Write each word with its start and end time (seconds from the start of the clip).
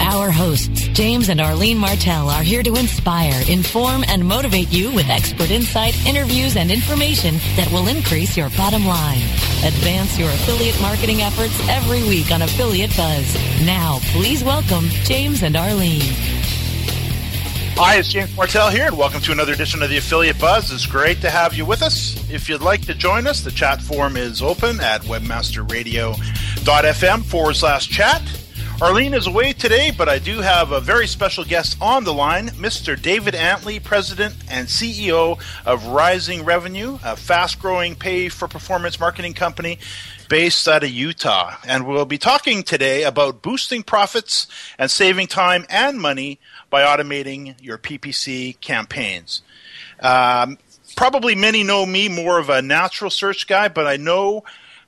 Our 0.00 0.30
hosts, 0.30 0.88
James 0.88 1.28
and 1.28 1.40
Arlene 1.40 1.78
Martell, 1.78 2.28
are 2.28 2.42
here 2.42 2.62
to 2.62 2.76
inspire, 2.76 3.42
inform, 3.48 4.04
and 4.08 4.24
motivate 4.24 4.70
you 4.70 4.92
with 4.92 5.08
expert 5.08 5.50
insight, 5.50 5.96
interviews, 6.06 6.56
and 6.56 6.70
information 6.70 7.36
that 7.56 7.70
will 7.72 7.88
increase 7.88 8.36
your 8.36 8.50
bottom 8.50 8.86
line. 8.86 9.22
Advance 9.64 10.18
your 10.18 10.28
affiliate 10.28 10.80
marketing 10.80 11.22
efforts 11.22 11.58
every 11.68 12.02
week 12.04 12.30
on 12.30 12.42
Affiliate 12.42 12.94
Buzz. 12.96 13.34
Now, 13.64 13.98
please 14.12 14.44
welcome 14.44 14.84
James 15.04 15.42
and 15.42 15.56
Arlene. 15.56 16.14
Hi, 17.78 17.96
it's 17.96 18.10
James 18.10 18.34
Martell 18.36 18.70
here, 18.70 18.86
and 18.86 18.96
welcome 18.96 19.20
to 19.20 19.32
another 19.32 19.52
edition 19.52 19.82
of 19.82 19.90
the 19.90 19.98
Affiliate 19.98 20.38
Buzz. 20.38 20.72
It's 20.72 20.86
great 20.86 21.20
to 21.20 21.28
have 21.28 21.52
you 21.54 21.66
with 21.66 21.82
us. 21.82 22.16
If 22.30 22.48
you'd 22.48 22.62
like 22.62 22.86
to 22.86 22.94
join 22.94 23.26
us, 23.26 23.42
the 23.42 23.50
chat 23.50 23.82
forum 23.82 24.16
is 24.16 24.40
open 24.40 24.80
at 24.80 25.02
webmasterradio.fm 25.02 27.24
forward 27.24 27.56
slash 27.56 27.88
chat. 27.88 28.22
Arlene 28.78 29.14
is 29.14 29.26
away 29.26 29.54
today, 29.54 29.90
but 29.90 30.06
I 30.06 30.18
do 30.18 30.42
have 30.42 30.70
a 30.70 30.82
very 30.82 31.06
special 31.06 31.44
guest 31.44 31.78
on 31.80 32.04
the 32.04 32.12
line, 32.12 32.48
Mr. 32.50 33.00
David 33.00 33.34
Antley, 33.34 33.80
President 33.80 34.34
and 34.50 34.68
CEO 34.68 35.40
of 35.64 35.86
Rising 35.86 36.44
Revenue, 36.44 36.98
a 37.02 37.16
fast 37.16 37.58
growing 37.58 37.94
pay 37.96 38.28
for 38.28 38.46
performance 38.46 39.00
marketing 39.00 39.32
company 39.32 39.78
based 40.28 40.68
out 40.68 40.84
of 40.84 40.90
Utah. 40.90 41.56
And 41.66 41.86
we'll 41.86 42.04
be 42.04 42.18
talking 42.18 42.62
today 42.62 43.04
about 43.04 43.40
boosting 43.40 43.82
profits 43.82 44.46
and 44.78 44.90
saving 44.90 45.28
time 45.28 45.64
and 45.70 45.98
money 45.98 46.38
by 46.68 46.82
automating 46.82 47.54
your 47.62 47.78
PPC 47.78 48.60
campaigns. 48.60 49.40
Um, 50.00 50.58
probably 50.96 51.34
many 51.34 51.62
know 51.62 51.86
me 51.86 52.10
more 52.10 52.38
of 52.38 52.50
a 52.50 52.60
natural 52.60 53.10
search 53.10 53.46
guy, 53.46 53.68
but 53.68 53.86
I 53.86 53.96
know 53.96 54.44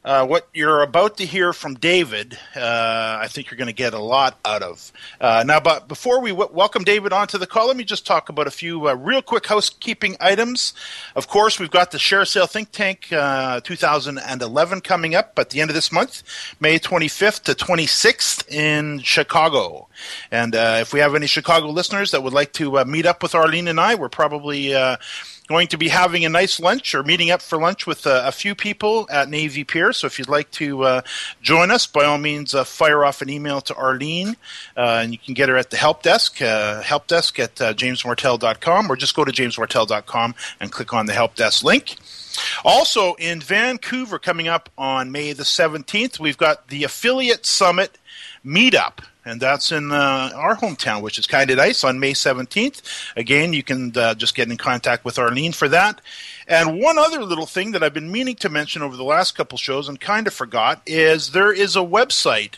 uh, 0.09 0.25
what 0.25 0.49
you're 0.55 0.81
about 0.81 1.19
to 1.19 1.27
hear 1.27 1.53
from 1.53 1.75
David, 1.75 2.39
uh, 2.57 3.19
I 3.21 3.29
think 3.29 3.51
you're 3.51 3.59
going 3.59 3.67
to 3.67 3.75
get 3.75 3.93
a 3.93 3.99
lot 3.99 4.39
out 4.43 4.63
of. 4.63 4.91
Uh, 5.21 5.45
now, 5.47 5.61
but 5.61 5.87
before 5.87 6.23
we 6.23 6.31
w- 6.31 6.49
welcome 6.51 6.83
David 6.83 7.13
onto 7.13 7.37
the 7.37 7.47
call, 7.47 7.67
let 7.67 7.77
me 7.77 7.85
just 7.85 8.07
talk 8.07 8.31
about 8.31 8.47
a 8.47 8.51
few 8.51 8.89
uh, 8.89 8.95
real 8.95 9.21
quick 9.21 9.47
housekeeping 9.47 10.17
items. 10.19 10.73
Of 11.15 11.29
course, 11.29 11.61
we've 11.61 11.71
got 11.71 11.91
the 11.91 11.99
ShareASale 11.99 12.49
Think 12.49 12.73
Tank 12.73 13.13
uh, 13.13 13.61
2011 13.61 14.81
coming 14.81 15.15
up 15.15 15.39
at 15.39 15.51
the 15.51 15.61
end 15.61 15.69
of 15.69 15.75
this 15.75 15.93
month, 15.93 16.23
May 16.59 16.79
25th 16.79 17.43
to 17.43 17.53
26th 17.53 18.49
in 18.51 19.01
Chicago. 19.01 19.89
And 20.31 20.57
uh, 20.57 20.79
if 20.81 20.95
we 20.95 21.01
have 21.01 21.17
any 21.17 21.27
Chicago 21.27 21.67
listeners 21.69 22.13
that 22.13 22.23
would 22.23 22.33
like 22.33 22.55
to 22.55 22.83
meet 22.87 23.05
up 23.05 23.23
with 23.23 23.35
Arlene 23.35 23.69
and 23.69 23.79
I, 23.79 23.95
we're 23.95 24.09
probably 24.09 24.73
going 25.49 25.67
to 25.69 25.79
be 25.79 25.89
having 25.89 26.25
a 26.25 26.29
nice 26.29 26.61
lunch 26.61 26.95
or 26.95 27.03
meeting 27.03 27.31
up 27.31 27.41
for 27.41 27.59
lunch 27.59 27.87
with 27.87 28.07
uh, 28.07 28.23
a 28.25 28.33
few 28.33 28.55
people 28.55 29.09
at 29.11 29.29
Navy 29.29 29.65
Pier. 29.65 29.93
So 29.93 30.07
if 30.07 30.19
you'd 30.19 30.29
like 30.29 30.51
to 30.53 30.85
uh, 30.85 31.01
join 31.41 31.71
us, 31.71 31.87
by 31.87 32.05
all 32.05 32.19
means, 32.19 32.55
uh, 32.55 32.65
fire 32.65 33.05
off 33.05 33.23
an 33.23 33.31
email 33.31 33.61
to 33.63 33.75
Arlene, 33.75 34.37
uh, 34.77 35.01
and 35.03 35.13
you 35.13 35.19
can 35.19 35.35
get 35.35 35.49
her 35.49 35.57
at 35.57 35.71
the 35.71 35.77
help 35.77 36.03
desk, 36.03 36.41
uh, 36.43 36.83
help 36.83 37.07
desk 37.07 37.39
at 37.39 37.57
jamesmartell.com, 37.57 38.91
or 38.91 38.97
just 38.97 39.17
go 39.17 39.25
to 39.25 39.33
jamesmartell.com 39.33 40.35
and 40.61 40.71
click 40.71 40.93
on 40.93 41.07
the 41.07 41.15
help 41.15 41.35
desk 41.35 41.65
link. 41.65 41.97
Also 42.65 43.15
in 43.15 43.41
Vancouver, 43.41 44.19
coming 44.19 44.49
up 44.49 44.69
on 44.77 45.11
May 45.11 45.33
the 45.33 45.43
17th, 45.43 46.21
we've 46.21 46.39
got 46.39 46.69
the 46.69 46.85
Affiliate 46.85 47.47
Summit 47.47 47.99
Meetup 48.45 49.01
and 49.29 49.41
that's 49.41 49.71
in 49.71 49.93
uh, 49.93 50.31
our 50.35 50.57
hometown, 50.57 51.03
which 51.03 51.19
is 51.19 51.27
kind 51.27 51.51
of 51.51 51.59
nice 51.59 51.85
on 51.85 52.01
May 52.01 52.13
17th. 52.13 52.83
Again, 53.17 53.53
you 53.53 53.63
can 53.63 53.97
uh, 53.97 54.15
just 54.15 54.35
get 54.35 54.51
in 54.51 54.57
contact 54.57 55.05
with 55.05 55.19
Arlene 55.19 55.53
for 55.53 55.69
that. 55.69 56.01
And 56.47 56.81
one 56.81 56.99
other 56.99 57.23
little 57.23 57.47
thing 57.47 57.73
that 57.73 57.83
I've 57.83 57.95
been 57.95 58.11
meaning 58.11 58.37
to 58.37 58.49
mention 58.49 58.83
over 58.83 58.97
the 58.97 59.05
last 59.05 59.37
couple 59.37 59.59
shows 59.59 59.89
and 59.89 60.01
kind 60.01 60.27
of 60.27 60.33
forgot 60.33 60.81
is 60.87 61.33
there 61.33 61.53
is 61.53 61.77
a 61.77 61.81
website 61.81 62.55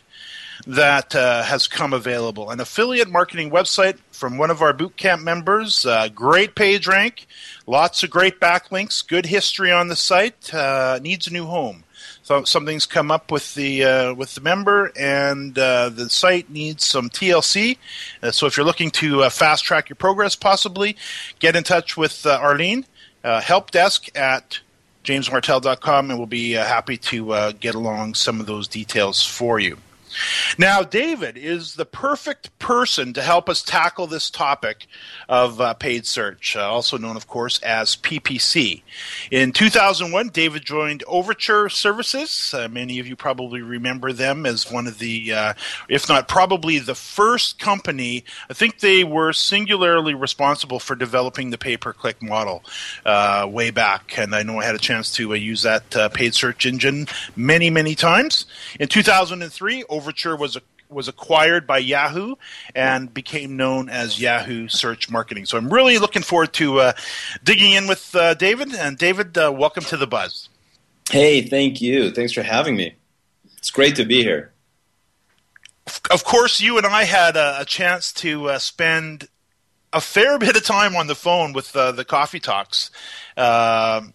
that 0.67 1.15
uh, 1.17 1.43
has 1.43 1.67
come 1.67 1.93
available 1.93 2.51
an 2.51 2.61
affiliate 2.61 3.09
marketing 3.09 3.51
website 3.51 3.99
from 4.13 4.37
one 4.37 4.51
of 4.51 4.61
our 4.61 4.75
bootcamp 4.75 5.23
members. 5.23 5.87
Uh, 5.87 6.09
great 6.09 6.55
page 6.55 6.87
rank, 6.87 7.27
lots 7.67 8.03
of 8.03 8.11
great 8.11 8.39
backlinks, 8.39 9.07
good 9.07 9.27
history 9.27 9.73
on 9.73 9.89
the 9.89 9.97
site. 9.97 10.53
Uh, 10.53 10.99
needs 11.03 11.27
a 11.27 11.33
new 11.33 11.47
home 11.47 11.83
something's 12.45 12.87
come 12.87 13.11
up 13.11 13.31
with 13.31 13.55
the 13.55 13.85
uh, 13.85 14.15
with 14.15 14.35
the 14.35 14.41
member, 14.41 14.93
and 14.97 15.59
uh, 15.59 15.89
the 15.89 16.09
site 16.09 16.51
needs 16.51 16.85
some 16.85 17.11
TLC. 17.11 17.77
Uh, 18.23 18.31
so 18.31 18.47
if 18.47 18.57
you're 18.57 18.67
looking 18.67 18.91
to 18.93 19.25
uh, 19.25 19.31
fast 19.31 19.65
track 19.65 19.89
your 19.89 19.97
progress, 19.97 20.37
possibly 20.37 20.97
get 21.39 21.57
in 21.57 21.65
touch 21.65 21.97
with 21.97 22.25
uh, 22.27 22.39
Arlene, 22.41 22.87
uh, 23.25 23.41
help 23.41 23.71
desk 23.71 24.09
at 24.17 24.61
jamesmartell.com, 25.05 26.11
and 26.11 26.19
we'll 26.19 26.27
be 26.27 26.53
happy 26.53 26.97
to 26.97 27.53
get 27.55 27.75
along 27.75 28.15
some 28.15 28.39
of 28.39 28.47
those 28.47 28.69
details 28.69 29.25
for 29.25 29.59
you. 29.59 29.79
Now, 30.59 30.83
David 30.83 31.37
is 31.37 31.75
the 31.75 31.85
perfect 31.85 32.59
person 32.59 33.13
to 33.13 33.23
help 33.23 33.49
us 33.49 33.63
tackle 33.63 34.07
this 34.07 34.31
topic 34.31 34.87
of 35.29 35.61
uh, 35.61 35.75
paid 35.75 36.07
search, 36.07 36.57
uh, 36.57 36.71
also 36.71 36.99
known, 36.99 37.17
of 37.17 37.27
course, 37.27 37.59
as 37.63 37.97
PPC. 37.97 38.83
In 39.31 39.53
2001, 39.53 40.29
David 40.29 40.65
joined 40.65 41.05
Overture 41.07 41.69
Services. 41.69 42.53
Uh, 42.55 42.69
many 42.69 42.99
of 42.99 43.07
you 43.07 43.17
probably 43.17 43.63
remember 43.63 44.13
them 44.13 44.45
as 44.47 44.71
one 44.71 44.87
of 44.87 44.99
the, 44.99 45.33
uh, 45.33 45.55
if 45.89 46.09
not 46.09 46.29
probably 46.29 46.79
the 46.79 46.95
first 46.95 47.59
company. 47.59 48.25
I 48.49 48.55
think 48.55 48.81
they 48.81 49.05
were 49.05 49.33
singularly 49.33 50.15
responsible 50.15 50.81
for 50.81 50.95
developing 50.95 51.51
the 51.51 51.59
pay 51.59 51.77
per 51.77 51.93
click 51.93 52.23
model 52.23 52.65
uh, 53.07 53.47
way 53.51 53.71
back. 53.71 54.19
And 54.19 54.35
I 54.35 54.43
know 54.43 54.59
I 54.59 54.65
had 54.65 54.75
a 54.75 54.79
chance 54.79 55.13
to 55.13 55.33
uh, 55.33 55.37
use 55.37 55.63
that 55.63 56.13
paid 56.13 56.35
search 56.35 56.67
engine 56.67 57.07
many, 57.37 57.71
many 57.71 57.95
times. 57.95 58.47
In 58.79 58.89
2003, 58.89 59.85
Overture 59.89 60.00
was 60.37 60.57
a, 60.57 60.63
was 60.89 61.09
acquired 61.09 61.67
by 61.67 61.79
Yahoo 61.79 62.35
and 62.75 63.13
became 63.13 63.57
known 63.57 63.89
as 63.89 64.21
Yahoo 64.21 64.69
Search 64.69 65.11
Marketing. 65.11 65.47
So 65.47 65.57
I'm 65.57 65.73
really 65.73 65.99
looking 65.99 66.23
forward 66.23 66.53
to 66.55 66.81
uh, 66.81 66.93
digging 67.45 67.73
in 67.73 67.87
with 67.87 68.15
uh, 68.15 68.35
David. 68.35 68.75
And 68.75 68.99
David, 68.99 69.37
uh, 69.39 69.53
welcome 69.57 69.85
to 69.85 69.97
the 69.97 70.07
Buzz. 70.07 70.49
Hey, 71.11 71.43
thank 71.43 71.81
you. 71.81 72.11
Thanks 72.11 72.33
for 72.33 72.43
having 72.43 72.77
me. 72.77 72.95
It's 73.59 73.71
great 73.71 73.97
to 73.97 74.05
be 74.05 74.23
here. 74.23 74.53
Of 76.11 76.25
course, 76.25 76.61
you 76.61 76.77
and 76.79 76.87
I 76.87 77.05
had 77.05 77.37
a, 77.37 77.61
a 77.61 77.65
chance 77.65 78.13
to 78.15 78.51
uh, 78.51 78.59
spend 78.59 79.29
a 79.93 80.01
fair 80.01 80.39
bit 80.39 80.57
of 80.57 80.65
time 80.65 80.95
on 80.95 81.09
the 81.09 81.15
phone 81.15 81.53
with 81.53 81.75
uh, 81.75 81.93
the 81.93 82.05
coffee 82.05 82.41
talks. 82.41 82.91
Um, 83.37 84.13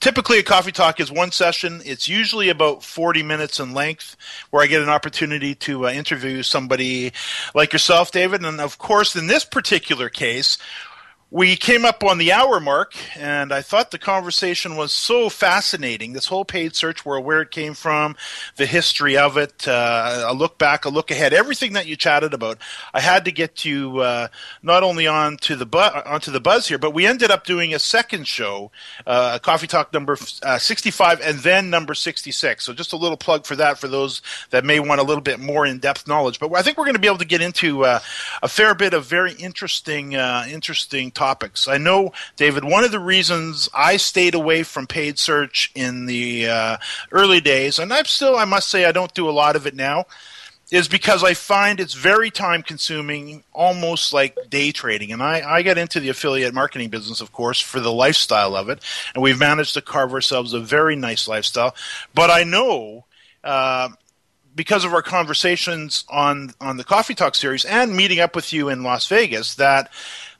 typically 0.00 0.38
a 0.38 0.42
coffee 0.42 0.72
talk 0.72 1.00
is 1.00 1.10
one 1.10 1.32
session. 1.32 1.80
It's 1.84 2.08
usually 2.08 2.48
about 2.48 2.82
40 2.82 3.22
minutes 3.22 3.60
in 3.60 3.74
length 3.74 4.16
where 4.50 4.62
i 4.62 4.66
get 4.66 4.82
an 4.82 4.88
opportunity 4.88 5.54
to 5.54 5.86
uh, 5.86 5.90
interview 5.90 6.42
somebody 6.42 7.12
like 7.54 7.72
yourself 7.72 8.12
david. 8.12 8.44
And 8.44 8.60
of 8.60 8.78
course 8.78 9.16
in 9.16 9.26
this 9.26 9.44
particular 9.44 10.08
case 10.08 10.58
we 11.30 11.56
came 11.56 11.84
up 11.84 12.02
on 12.02 12.16
the 12.16 12.32
hour 12.32 12.58
mark, 12.58 12.94
and 13.14 13.52
I 13.52 13.60
thought 13.60 13.90
the 13.90 13.98
conversation 13.98 14.76
was 14.76 14.92
so 14.92 15.28
fascinating. 15.28 16.14
This 16.14 16.26
whole 16.26 16.46
paid 16.46 16.74
search 16.74 17.04
world, 17.04 17.26
where 17.26 17.42
it 17.42 17.50
came 17.50 17.74
from, 17.74 18.16
the 18.56 18.64
history 18.64 19.18
of 19.18 19.36
it, 19.36 19.68
uh, 19.68 20.24
a 20.26 20.32
look 20.32 20.56
back, 20.56 20.86
a 20.86 20.88
look 20.88 21.10
ahead, 21.10 21.34
everything 21.34 21.74
that 21.74 21.86
you 21.86 21.96
chatted 21.96 22.32
about. 22.32 22.56
I 22.94 23.00
had 23.00 23.26
to 23.26 23.32
get 23.32 23.62
you 23.62 23.98
uh, 23.98 24.28
not 24.62 24.82
only 24.82 25.06
on 25.06 25.36
to 25.38 25.54
the 25.54 25.66
bu- 25.66 25.78
onto 25.78 26.30
the 26.30 26.40
buzz 26.40 26.66
here, 26.66 26.78
but 26.78 26.94
we 26.94 27.06
ended 27.06 27.30
up 27.30 27.44
doing 27.44 27.74
a 27.74 27.78
second 27.78 28.26
show, 28.26 28.70
uh, 29.06 29.38
Coffee 29.38 29.66
Talk 29.66 29.92
number 29.92 30.16
uh, 30.42 30.56
65, 30.56 31.20
and 31.20 31.40
then 31.40 31.68
number 31.68 31.92
66. 31.92 32.64
So 32.64 32.72
just 32.72 32.94
a 32.94 32.96
little 32.96 33.18
plug 33.18 33.44
for 33.44 33.56
that 33.56 33.78
for 33.78 33.86
those 33.86 34.22
that 34.48 34.64
may 34.64 34.80
want 34.80 35.02
a 35.02 35.04
little 35.04 35.22
bit 35.22 35.40
more 35.40 35.66
in 35.66 35.78
depth 35.78 36.08
knowledge. 36.08 36.40
But 36.40 36.54
I 36.54 36.62
think 36.62 36.78
we're 36.78 36.84
going 36.84 36.94
to 36.94 37.00
be 37.00 37.06
able 37.06 37.18
to 37.18 37.26
get 37.26 37.42
into 37.42 37.84
uh, 37.84 38.00
a 38.42 38.48
fair 38.48 38.74
bit 38.74 38.94
of 38.94 39.04
very 39.04 39.34
interesting, 39.34 40.16
uh, 40.16 40.46
interesting 40.50 41.10
topics. 41.18 41.66
I 41.66 41.78
know, 41.78 42.12
David, 42.36 42.64
one 42.64 42.84
of 42.84 42.92
the 42.92 43.00
reasons 43.00 43.68
I 43.74 43.96
stayed 43.98 44.34
away 44.34 44.62
from 44.62 44.86
paid 44.86 45.18
search 45.18 45.72
in 45.74 46.06
the 46.06 46.48
uh, 46.48 46.76
early 47.10 47.40
days, 47.40 47.78
and 47.78 47.92
I'm 47.92 48.04
still, 48.04 48.36
I 48.36 48.44
must 48.44 48.68
say, 48.68 48.84
I 48.84 48.92
don't 48.92 49.12
do 49.14 49.28
a 49.28 49.38
lot 49.42 49.56
of 49.56 49.66
it 49.66 49.74
now, 49.74 50.06
is 50.70 50.86
because 50.86 51.24
I 51.24 51.34
find 51.34 51.80
it's 51.80 51.94
very 51.94 52.30
time 52.30 52.62
consuming, 52.62 53.42
almost 53.52 54.12
like 54.12 54.36
day 54.48 54.70
trading. 54.70 55.12
And 55.12 55.22
I, 55.22 55.40
I 55.40 55.62
got 55.62 55.78
into 55.78 55.98
the 55.98 56.10
affiliate 56.10 56.54
marketing 56.54 56.90
business, 56.90 57.20
of 57.20 57.32
course, 57.32 57.60
for 57.60 57.80
the 57.80 57.92
lifestyle 57.92 58.54
of 58.54 58.68
it. 58.68 58.78
And 59.14 59.22
we've 59.22 59.38
managed 59.38 59.74
to 59.74 59.82
carve 59.82 60.12
ourselves 60.12 60.52
a 60.52 60.60
very 60.60 60.94
nice 60.94 61.26
lifestyle. 61.26 61.74
But 62.14 62.30
I 62.30 62.44
know. 62.44 63.06
Uh, 63.42 63.88
because 64.58 64.84
of 64.84 64.92
our 64.92 65.02
conversations 65.02 66.04
on 66.08 66.52
on 66.60 66.76
the 66.76 66.84
Coffee 66.84 67.14
Talk 67.14 67.36
series 67.36 67.64
and 67.64 67.96
meeting 67.96 68.18
up 68.18 68.34
with 68.34 68.52
you 68.52 68.68
in 68.68 68.82
Las 68.82 69.06
Vegas 69.06 69.54
that 69.54 69.88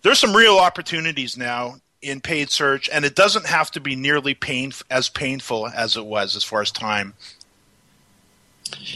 there's 0.03 0.19
some 0.19 0.35
real 0.35 0.59
opportunities 0.59 1.37
now 1.37 1.77
in 2.03 2.21
paid 2.21 2.51
search, 2.51 2.89
and 2.93 3.05
it 3.05 3.15
doesn't 3.15 3.47
have 3.47 3.71
to 3.71 3.81
be 3.81 3.95
nearly 3.95 4.35
pain 4.35 4.73
as 4.91 5.09
painful 5.09 5.69
as 5.69 5.97
it 5.97 6.05
was 6.05 6.35
as 6.35 6.43
far 6.43 6.61
as 6.61 6.73
time. 6.73 7.15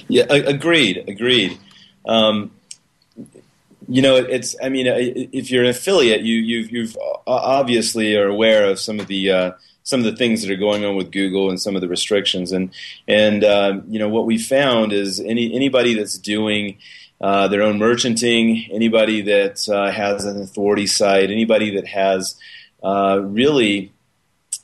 Yeah, 0.08 0.24
agreed, 0.24 1.04
agreed. 1.08 1.56
Um, 2.04 2.50
you 3.88 4.02
know, 4.02 4.16
it's. 4.16 4.56
I 4.60 4.70
mean, 4.70 4.86
if 4.88 5.52
you're 5.52 5.62
an 5.62 5.70
affiliate, 5.70 6.22
you 6.22 6.34
you've, 6.34 6.70
you've 6.72 6.98
obviously 7.28 8.16
are 8.16 8.26
aware 8.26 8.68
of 8.68 8.80
some 8.80 8.98
of 8.98 9.06
the 9.06 9.30
uh, 9.30 9.52
some 9.84 10.00
of 10.00 10.06
the 10.06 10.16
things 10.16 10.42
that 10.42 10.50
are 10.50 10.56
going 10.56 10.84
on 10.84 10.96
with 10.96 11.10
Google 11.10 11.50
and 11.50 11.60
some 11.60 11.74
of 11.74 11.82
the 11.82 11.88
restrictions, 11.88 12.52
and 12.52 12.70
and 13.08 13.44
uh, 13.44 13.80
you 13.88 13.98
know 13.98 14.08
what 14.08 14.26
we 14.26 14.38
found 14.38 14.92
is 14.92 15.20
any 15.20 15.54
anybody 15.54 15.94
that's 15.94 16.18
doing 16.18 16.78
uh, 17.22 17.46
their 17.48 17.62
own 17.62 17.78
merchanting, 17.78 18.68
anybody 18.72 19.22
that 19.22 19.68
uh, 19.68 19.92
has 19.92 20.24
an 20.24 20.42
authority 20.42 20.86
site, 20.86 21.30
anybody 21.30 21.76
that 21.76 21.86
has 21.86 22.34
uh, 22.82 23.20
really, 23.22 23.92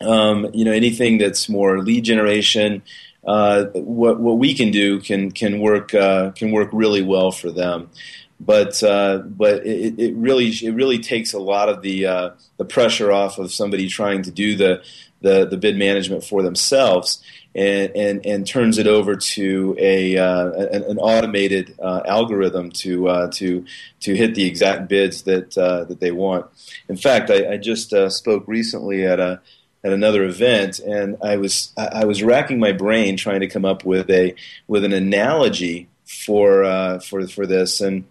um, 0.01 0.51
you 0.53 0.65
know, 0.65 0.73
anything 0.73 1.19
that's 1.19 1.49
more 1.49 1.79
lead 1.79 2.05
generation. 2.05 2.83
Uh, 3.25 3.67
what 3.75 4.19
what 4.19 4.39
we 4.39 4.55
can 4.55 4.71
do 4.71 5.01
can 5.01 5.31
can 5.31 5.61
work 5.61 5.95
uh, 5.95 6.31
can 6.33 6.51
work 6.51 6.71
really 6.73 7.03
well 7.03 7.31
for 7.31 7.51
them, 7.51 7.91
but 8.41 8.83
uh, 8.83 9.19
but 9.19 9.67
it, 9.67 9.99
it, 9.99 10.15
really 10.15 10.49
it 10.49 10.75
really 10.75 10.99
takes 10.99 11.33
a 11.33 11.39
lot 11.39 11.69
of 11.69 11.83
the 11.83 12.07
uh, 12.07 12.31
the 12.57 12.65
pressure 12.65 13.11
off 13.11 13.39
of 13.39 13.53
somebody 13.53 13.89
trying 13.89 14.23
to 14.23 14.31
do 14.31 14.57
the 14.57 14.83
the, 15.21 15.47
the 15.47 15.57
bid 15.57 15.77
management 15.77 16.23
for 16.23 16.43
themselves 16.43 17.23
and, 17.55 17.91
and, 17.97 18.25
and 18.25 18.47
turns 18.47 18.79
it 18.79 18.87
over 18.87 19.17
to 19.17 19.75
a 19.79 20.17
uh, 20.17 20.51
an, 20.51 20.85
an, 20.85 20.99
automated 20.99 21.75
uh, 21.83 22.03
algorithm 22.07 22.71
to 22.71 23.09
uh, 23.09 23.31
to 23.33 23.65
to 24.01 24.15
hit 24.15 24.37
the 24.37 24.45
exact 24.45 24.89
bids 24.89 25.23
that 25.23 25.59
uh, 25.59 25.85
that 25.85 25.99
they 25.99 26.13
want. 26.13 26.47
In 26.89 26.97
fact, 26.97 27.31
I, 27.31 27.55
I 27.55 27.57
just 27.57 27.93
spoke 28.11 28.45
recently 28.47 29.05
at 29.05 29.19
a 29.19 29.41
at 29.83 29.93
another 29.93 30.25
event, 30.25 30.79
and 30.79 31.17
I 31.23 31.37
was 31.37 31.73
I 31.77 32.05
was 32.05 32.23
racking 32.23 32.61
my 32.61 32.73
brain 32.73 33.17
trying 33.17 33.41
to 33.41 33.49
come 33.49 33.65
up 33.65 33.85
with 33.85 34.09
a 34.11 34.35
with 34.69 34.85
an 34.85 34.93
analogy 34.93 35.89
for 36.05 37.01
for 37.01 37.27
for 37.27 37.47
this, 37.47 37.81
and 37.81 38.05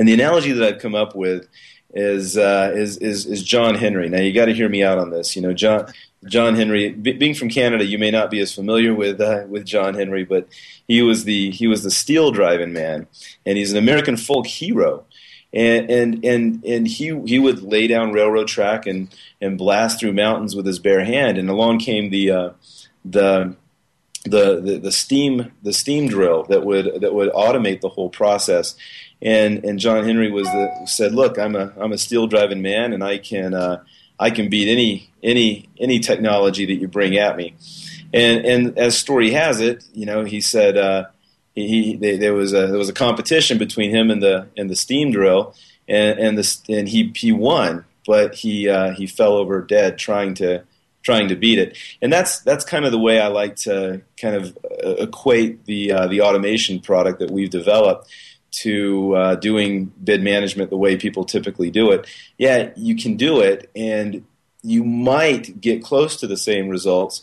and 0.00 0.08
the 0.08 0.14
analogy 0.14 0.52
that 0.52 0.66
I've 0.66 0.80
come 0.80 0.94
up 0.94 1.14
with 1.14 1.46
is 1.92 2.38
uh, 2.38 2.72
is, 2.74 2.96
is 2.96 3.26
is 3.26 3.42
John 3.42 3.74
Henry. 3.74 4.08
Now 4.08 4.20
you 4.20 4.32
got 4.32 4.46
to 4.46 4.54
hear 4.54 4.68
me 4.68 4.82
out 4.82 4.96
on 4.96 5.10
this. 5.10 5.36
You 5.36 5.42
know, 5.42 5.52
John 5.52 5.92
John 6.24 6.54
Henry. 6.54 6.88
B- 6.88 7.12
being 7.12 7.34
from 7.34 7.50
Canada, 7.50 7.84
you 7.84 7.98
may 7.98 8.10
not 8.10 8.30
be 8.30 8.40
as 8.40 8.54
familiar 8.54 8.94
with 8.94 9.20
uh, 9.20 9.44
with 9.46 9.66
John 9.66 9.92
Henry, 9.92 10.24
but 10.24 10.48
he 10.88 11.02
was 11.02 11.24
the 11.24 11.50
he 11.50 11.66
was 11.66 11.82
the 11.82 11.90
steel 11.90 12.30
driving 12.30 12.72
man, 12.72 13.08
and 13.44 13.58
he's 13.58 13.72
an 13.72 13.76
American 13.76 14.16
folk 14.16 14.46
hero. 14.46 15.04
And 15.52 15.90
and 15.90 16.24
and 16.24 16.64
and 16.64 16.88
he 16.88 17.20
he 17.26 17.38
would 17.38 17.62
lay 17.62 17.86
down 17.86 18.12
railroad 18.12 18.48
track 18.48 18.86
and 18.86 19.14
and 19.38 19.58
blast 19.58 20.00
through 20.00 20.14
mountains 20.14 20.56
with 20.56 20.64
his 20.64 20.78
bare 20.78 21.04
hand. 21.04 21.36
And 21.36 21.50
along 21.50 21.80
came 21.80 22.08
the 22.08 22.30
uh, 22.30 22.50
the 23.04 23.54
the, 24.24 24.60
the, 24.60 24.78
the 24.78 24.92
steam 24.92 25.52
the 25.62 25.72
steam 25.74 26.08
drill 26.08 26.44
that 26.44 26.64
would 26.64 27.00
that 27.02 27.12
would 27.12 27.32
automate 27.32 27.80
the 27.80 27.88
whole 27.90 28.10
process 28.10 28.76
and 29.22 29.64
and 29.64 29.78
John 29.78 30.04
Henry 30.04 30.30
was 30.30 30.46
the, 30.46 30.86
said, 30.86 31.12
"Look, 31.12 31.38
I'm 31.38 31.54
a 31.54 31.72
I'm 31.78 31.92
a 31.92 31.98
steel 31.98 32.26
driving 32.26 32.62
man, 32.62 32.92
and 32.92 33.04
I 33.04 33.18
can 33.18 33.54
uh, 33.54 33.82
I 34.18 34.30
can 34.30 34.48
beat 34.48 34.68
any 34.68 35.10
any 35.22 35.68
any 35.78 36.00
technology 36.00 36.66
that 36.66 36.74
you 36.74 36.88
bring 36.88 37.16
at 37.16 37.36
me." 37.36 37.54
And 38.12 38.44
and 38.44 38.78
as 38.78 38.96
story 38.98 39.30
has 39.32 39.60
it, 39.60 39.84
you 39.92 40.06
know, 40.06 40.24
he 40.24 40.40
said 40.40 40.76
uh, 40.76 41.06
he 41.54 41.96
they, 41.96 42.16
there 42.16 42.34
was 42.34 42.52
a 42.52 42.66
there 42.68 42.78
was 42.78 42.88
a 42.88 42.94
competition 42.94 43.58
between 43.58 43.90
him 43.90 44.10
and 44.10 44.22
the 44.22 44.48
and 44.56 44.70
the 44.70 44.76
steam 44.76 45.10
drill, 45.10 45.54
and 45.86 46.18
and 46.18 46.38
the 46.38 46.58
and 46.68 46.88
he 46.88 47.12
he 47.14 47.32
won, 47.32 47.84
but 48.06 48.34
he 48.34 48.68
uh, 48.68 48.92
he 48.92 49.06
fell 49.06 49.34
over 49.34 49.60
dead 49.60 49.98
trying 49.98 50.34
to 50.34 50.62
trying 51.02 51.28
to 51.28 51.36
beat 51.36 51.58
it. 51.58 51.76
And 52.00 52.12
that's 52.12 52.40
that's 52.40 52.64
kind 52.64 52.84
of 52.84 52.92
the 52.92 52.98
way 52.98 53.20
I 53.20 53.28
like 53.28 53.56
to 53.56 54.00
kind 54.20 54.36
of 54.36 54.56
uh, 54.84 54.96
equate 54.96 55.66
the 55.66 55.92
uh, 55.92 56.06
the 56.06 56.22
automation 56.22 56.80
product 56.80 57.18
that 57.18 57.30
we've 57.30 57.50
developed 57.50 58.10
to 58.50 59.14
uh, 59.14 59.34
doing 59.36 59.92
bid 60.02 60.22
management 60.22 60.70
the 60.70 60.76
way 60.76 60.96
people 60.96 61.24
typically 61.24 61.70
do 61.70 61.90
it, 61.90 62.06
yeah, 62.38 62.70
you 62.76 62.96
can 62.96 63.16
do 63.16 63.40
it, 63.40 63.70
and 63.74 64.24
you 64.62 64.84
might 64.84 65.60
get 65.60 65.82
close 65.82 66.16
to 66.18 66.26
the 66.26 66.36
same 66.36 66.68
results, 66.68 67.22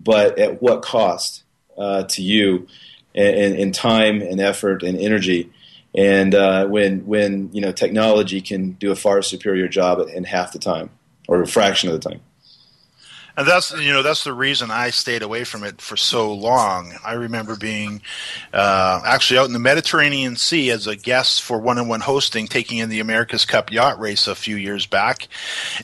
but 0.00 0.38
at 0.38 0.62
what 0.62 0.82
cost 0.82 1.42
uh, 1.76 2.04
to 2.04 2.22
you 2.22 2.66
in, 3.14 3.54
in, 3.56 3.72
time 3.72 4.22
and 4.22 4.40
effort 4.40 4.82
and 4.82 4.98
energy? 4.98 5.52
And 5.94 6.34
uh, 6.34 6.66
when 6.66 7.06
when 7.06 7.50
you 7.52 7.60
know 7.60 7.72
technology 7.72 8.40
can 8.40 8.72
do 8.72 8.90
a 8.92 8.96
far 8.96 9.22
superior 9.22 9.68
job 9.68 10.00
in 10.14 10.24
half 10.24 10.52
the 10.52 10.58
time 10.58 10.90
or 11.26 11.42
a 11.42 11.46
fraction 11.46 11.88
of 11.88 12.00
the 12.00 12.08
time 12.10 12.20
and 13.38 13.46
that's 13.46 13.70
you 13.70 13.92
know 13.92 14.02
that's 14.02 14.24
the 14.24 14.32
reason 14.32 14.72
I 14.72 14.90
stayed 14.90 15.22
away 15.22 15.44
from 15.44 15.62
it 15.62 15.80
for 15.80 15.96
so 15.96 16.34
long. 16.34 16.92
I 17.04 17.12
remember 17.12 17.54
being 17.54 18.02
uh, 18.52 19.00
actually 19.06 19.38
out 19.38 19.46
in 19.46 19.52
the 19.52 19.60
Mediterranean 19.60 20.34
Sea 20.34 20.70
as 20.70 20.88
a 20.88 20.96
guest 20.96 21.42
for 21.42 21.60
one 21.60 21.78
on 21.78 21.86
one 21.86 22.00
hosting, 22.00 22.48
taking 22.48 22.78
in 22.78 22.88
the 22.88 22.98
America's 22.98 23.44
Cup 23.44 23.70
yacht 23.70 24.00
race 24.00 24.26
a 24.26 24.34
few 24.34 24.56
years 24.56 24.86
back, 24.86 25.28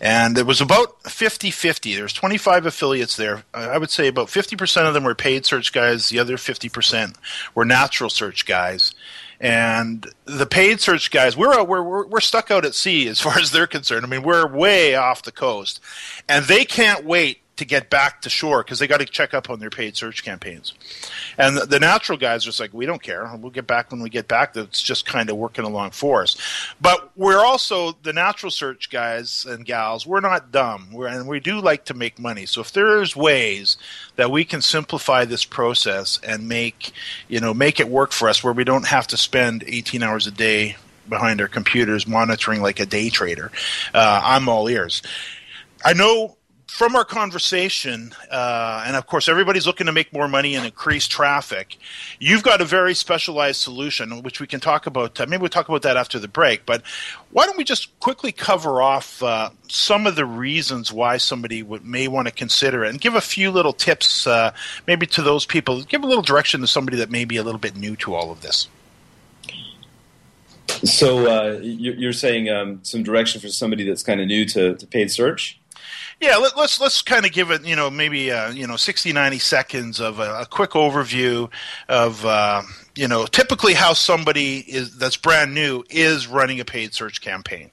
and 0.01 0.37
it 0.37 0.47
was 0.47 0.61
about 0.61 1.01
50-50. 1.05 1.95
There's 1.95 2.13
25 2.13 2.67
affiliates 2.67 3.17
there. 3.17 3.45
I 3.55 3.79
would 3.79 3.91
say 3.91 4.09
about 4.09 4.31
50 4.31 4.57
percent 4.57 4.89
of 4.89 4.95
them 4.95 5.05
were 5.05 5.15
paid 5.15 5.47
search 5.47 5.73
guys. 5.73 6.09
The 6.09 6.19
other 6.19 6.37
50 6.37 6.69
percent 6.69 7.17
were 7.55 7.65
natural 7.65 8.11
search 8.11 8.47
guys 8.47 8.93
and 9.41 10.07
the 10.27 10.47
paid 10.47 10.81
search 10.81 11.11
guys 11.11 11.37
we're, 11.37 11.63
we're 11.65 12.07
we're 12.07 12.21
stuck 12.21 12.53
out 12.53 12.65
at 12.65 12.73
sea 12.73 13.09
as 13.09 13.21
far 13.21 13.37
as 13.37 13.51
they're 13.51 13.67
concerned 13.67 14.07
i 14.07 14.09
mean 14.09 14.23
we're 14.23 14.47
way 14.47 14.95
off 14.95 15.25
the 15.25 15.33
coast 15.33 15.81
and 16.29 16.45
they 16.45 16.65
can't 16.65 17.05
wait 17.05 17.44
to 17.57 17.65
get 17.65 17.89
back 17.89 18.23
to 18.23 18.31
shore 18.31 18.63
because 18.63 18.79
they 18.79 18.87
got 18.87 18.99
to 18.99 19.05
check 19.05 19.33
up 19.33 19.49
on 19.49 19.61
their 19.61 19.71
paid 19.71 19.97
search 19.97 20.25
campaigns. 20.25 20.75
And 21.39 21.57
the, 21.57 21.67
the, 21.67 21.81
natural 21.81 22.19
guys 22.19 22.45
are 22.45 22.47
just 22.47 22.59
like, 22.59 22.75
we 22.75 22.87
don't 22.87 23.03
care. 23.03 23.31
We'll 23.37 23.51
get 23.51 23.67
back 23.67 23.91
when 23.91 24.01
we 24.01 24.11
get 24.11 24.27
back. 24.27 24.55
That's 24.55 24.83
just 24.83 25.07
kind 25.07 25.31
of 25.31 25.37
working 25.37 25.65
along 25.65 25.93
for 25.93 26.23
us. 26.23 26.37
But 26.81 27.11
we're 27.17 27.45
also 27.45 27.93
the 28.03 28.13
natural 28.13 28.51
search 28.51 28.91
guys 28.91 29.45
and 29.45 29.65
gals. 29.65 30.07
We're 30.07 30.21
not 30.21 30.51
dumb, 30.51 30.89
we're, 30.93 31.07
and 31.07 31.29
we 31.29 31.41
do 31.41 31.61
like 31.61 31.85
to 31.87 31.95
make 31.95 32.19
money. 32.19 32.47
So 32.47 32.61
if 32.61 32.73
there's 32.73 33.15
ways 33.15 33.77
that 34.17 34.31
we 34.31 34.45
can 34.45 34.61
simplify 34.61 35.25
this 35.25 35.45
process 35.45 36.19
and 36.23 36.49
make 36.49 36.93
you 37.29 37.41
know 37.41 37.55
make 37.55 37.81
it 37.81 37.89
work 37.89 38.13
for 38.13 38.29
us, 38.29 38.43
where 38.43 38.53
we 38.53 38.65
don't 38.65 38.87
have 38.87 39.07
to 39.09 39.17
spend 39.17 39.65
18 39.67 40.03
hours 40.03 40.27
a 40.27 40.31
day 40.31 40.77
behind 41.09 41.41
our 41.41 41.49
computers 41.49 42.07
monitoring 42.07 42.63
like 42.63 42.81
a 42.81 42.87
day 42.87 43.11
trader, 43.11 43.53
uh, 43.93 44.21
I'm 44.25 44.49
all 44.49 44.69
ears. 44.69 45.03
I 45.85 45.93
know 45.93 46.37
from 46.75 46.97
our 46.97 47.05
conversation, 47.05 48.13
uh, 48.33 48.83
and 48.85 48.97
of 48.97 49.07
course, 49.07 49.29
everybody's 49.29 49.65
looking 49.65 49.87
to 49.87 49.93
make 49.93 50.13
more 50.13 50.27
money 50.27 50.57
and 50.57 50.67
increase 50.67 51.07
traffic. 51.07 51.77
You've 52.19 52.43
got 52.43 52.61
a 52.61 52.65
very 52.65 52.95
specialized 52.95 53.61
solution, 53.61 54.25
which 54.25 54.41
we 54.41 54.49
can 54.49 54.59
talk 54.59 54.89
about. 54.89 55.21
Uh, 55.21 55.27
maybe 55.29 55.43
we'll 55.43 55.51
talk 55.51 55.69
about 55.69 55.83
that 55.83 55.97
after 55.97 56.19
the 56.19 56.27
break. 56.27 56.67
But 56.67 56.83
why 57.31 57.47
don't 57.47 57.57
we 57.57 57.63
just 57.63 57.97
quickly 58.01 58.33
cover 58.33 58.83
off 58.83 59.23
uh, 59.23 59.51
some 59.69 60.05
of 60.05 60.17
the 60.17 60.27
reasons 60.27 60.93
why 60.93 61.17
somebody 61.19 61.63
would, 61.63 61.85
may 61.85 62.09
want 62.09 62.27
to 62.27 62.35
consider 62.35 62.85
it, 62.85 62.91
and 62.91 63.01
give 63.01 63.15
a 63.15 63.21
few 63.21 63.53
little 63.53 63.73
tips, 63.73 64.27
uh, 64.27 64.53
maybe 64.89 65.07
to 65.07 65.23
those 65.23 65.47
people. 65.47 65.85
Give 65.85 66.03
a 66.03 66.09
little 66.09 66.25
direction 66.25 66.61
to 66.63 66.67
somebody 66.67 66.97
that 66.97 67.09
may 67.09 67.25
be 67.25 67.37
a 67.37 67.45
little 67.45 67.61
bit 67.61 67.77
new 67.77 67.95
to 67.99 68.17
all 68.17 68.33
of 68.33 68.43
this. 68.43 68.67
So 70.83 71.29
uh, 71.29 71.61
you're 71.61 72.13
saying 72.13 72.51
um, 72.51 72.81
some 72.83 73.05
direction 73.05 73.41
for 73.41 73.49
somebody 73.49 73.85
that's 73.85 74.03
kind 74.03 74.21
of 74.21 74.27
new 74.27 74.45
to, 74.47 74.75
to 74.75 74.87
paid 74.89 75.13
search? 75.13 75.61
Yeah, 76.21 76.37
let, 76.37 76.53
us 76.53 76.57
let's, 76.57 76.81
let's 76.81 77.03
kind 77.03 77.27
of 77.27 77.33
give 77.33 77.51
it, 77.51 77.65
you 77.65 77.77
know, 77.77 77.91
maybe 77.91 78.31
uh, 78.31 78.51
you 78.51 78.67
know 78.67 78.77
60, 78.77 79.13
90 79.13 79.39
seconds 79.39 80.01
of 80.01 80.19
a, 80.21 80.43
a 80.43 80.47
quick 80.47 80.71
overview 80.71 81.51
of 81.89 82.25
uh, 82.25 82.63
you 82.95 83.09
know 83.09 83.27
typically 83.27 83.75
how 83.75 83.93
somebody 83.93 84.59
is 84.59 84.97
that's 84.97 85.17
brand 85.17 85.55
new 85.55 85.85
is 85.91 86.27
running 86.27 86.61
a 86.61 86.65
paid 86.65 86.95
search 86.95 87.21
campaign. 87.21 87.71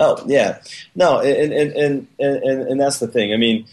Oh 0.00 0.22
yeah, 0.26 0.60
no, 0.94 1.20
and 1.20 1.52
and 1.52 1.72
and 1.72 2.06
and, 2.18 2.62
and 2.68 2.80
that's 2.80 2.98
the 3.00 3.08
thing. 3.08 3.32
I 3.32 3.36
mean, 3.36 3.66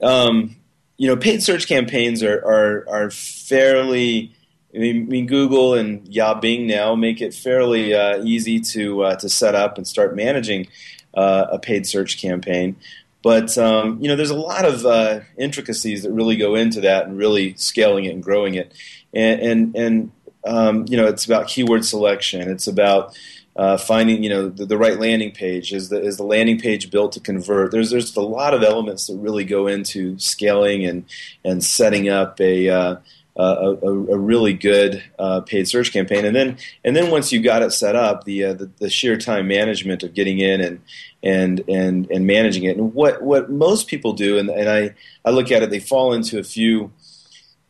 um, 0.00 0.56
you 0.96 1.08
know, 1.08 1.16
paid 1.16 1.42
search 1.42 1.66
campaigns 1.66 2.22
are 2.22 2.38
are, 2.44 2.84
are 2.88 3.10
fairly. 3.10 4.32
I 4.74 4.78
mean, 4.78 5.26
Google 5.26 5.74
and 5.74 6.06
Yah 6.08 6.40
Bing 6.40 6.66
now 6.66 6.94
make 6.94 7.20
it 7.20 7.34
fairly 7.34 7.92
uh, 7.94 8.22
easy 8.24 8.58
to 8.60 9.02
uh, 9.02 9.16
to 9.16 9.28
set 9.28 9.54
up 9.54 9.76
and 9.76 9.86
start 9.86 10.16
managing 10.16 10.68
uh, 11.14 11.46
a 11.50 11.58
paid 11.58 11.86
search 11.86 12.18
campaign. 12.18 12.76
But 13.22 13.56
um, 13.56 13.98
you 14.00 14.08
know, 14.08 14.16
there's 14.16 14.30
a 14.30 14.36
lot 14.36 14.64
of 14.64 14.84
uh, 14.84 15.20
intricacies 15.38 16.02
that 16.02 16.10
really 16.10 16.36
go 16.36 16.54
into 16.54 16.80
that, 16.82 17.06
and 17.06 17.16
really 17.16 17.54
scaling 17.56 18.04
it 18.04 18.14
and 18.14 18.22
growing 18.22 18.54
it. 18.54 18.72
And 19.14 19.40
and, 19.40 19.76
and 19.76 20.12
um, 20.44 20.84
you 20.88 20.96
know, 20.96 21.06
it's 21.06 21.24
about 21.24 21.48
keyword 21.48 21.84
selection. 21.84 22.50
It's 22.50 22.66
about 22.66 23.16
uh, 23.54 23.76
finding 23.76 24.22
you 24.22 24.30
know 24.30 24.48
the, 24.48 24.66
the, 24.66 24.78
right 24.78 24.98
landing 24.98 25.30
page. 25.30 25.72
Is 25.72 25.88
the 25.88 26.00
is 26.00 26.16
the 26.16 26.24
landing 26.24 26.58
page 26.58 26.90
built 26.90 27.12
to 27.12 27.20
convert? 27.20 27.70
There's 27.70 27.90
there's 27.90 28.16
a 28.16 28.22
lot 28.22 28.54
of 28.54 28.62
elements 28.62 29.06
that 29.06 29.16
really 29.16 29.44
go 29.44 29.66
into 29.66 30.18
scaling 30.18 30.84
and 30.84 31.04
and 31.44 31.62
setting 31.62 32.08
up 32.08 32.40
a 32.40 32.68
uh, 32.68 32.96
a, 33.36 33.76
a, 33.82 34.18
really 34.18 34.52
good 34.52 35.02
uh, 35.18 35.40
paid 35.40 35.66
search 35.66 35.92
campaign. 35.92 36.24
And 36.24 36.36
then 36.36 36.58
and 36.84 36.94
then 36.94 37.10
once 37.10 37.32
you 37.32 37.40
got 37.40 37.62
it 37.62 37.72
set 37.72 37.96
up, 37.96 38.24
the, 38.24 38.44
uh, 38.44 38.52
the, 38.54 38.70
the 38.78 38.90
sheer 38.90 39.16
time 39.16 39.48
management 39.48 40.02
of 40.02 40.14
getting 40.14 40.38
in 40.38 40.60
and 40.60 40.80
and 41.22 41.64
and 41.68 42.10
and 42.10 42.26
managing 42.26 42.64
it. 42.64 42.76
And 42.76 42.92
what 42.94 43.22
what 43.22 43.50
most 43.50 43.88
people 43.88 44.12
do, 44.12 44.38
and, 44.38 44.50
and 44.50 44.68
I 44.68 44.94
I 45.24 45.30
look 45.30 45.50
at 45.50 45.62
it, 45.62 45.70
they 45.70 45.80
fall 45.80 46.12
into 46.12 46.38
a 46.38 46.44
few. 46.44 46.92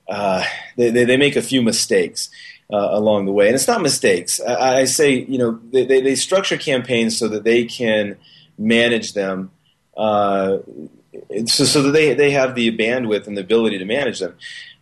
Uh, 0.09 0.45
they, 0.77 0.91
they, 0.91 1.05
they 1.05 1.17
make 1.17 1.37
a 1.37 1.43
few 1.43 1.63
mistakes. 1.63 2.29
Uh, 2.73 2.89
along 2.93 3.27
the 3.27 3.33
way. 3.33 3.49
And 3.49 3.55
it's 3.55 3.69
not 3.69 3.83
mistakes. 3.83 4.41
I, 4.41 4.79
I 4.79 4.85
say, 4.87 5.27
you 5.29 5.37
know, 5.37 5.61
they, 5.73 5.85
they, 5.85 6.01
they, 6.01 6.15
structure 6.15 6.57
campaigns 6.57 7.19
so 7.19 7.29
that 7.29 7.45
they 7.45 7.67
can 7.67 8.17
manage 8.57 9.13
them 9.13 9.51
uh, 9.95 10.57
so, 11.47 11.65
so 11.65 11.83
that 11.83 11.91
they, 11.93 12.15
they 12.15 12.31
have 12.31 12.55
the 12.55 12.77
bandwidth 12.77 13.27
and 13.27 13.37
the 13.37 13.43
ability 13.43 13.79
to 13.79 13.85
manage 13.85 14.19
them. 14.21 14.35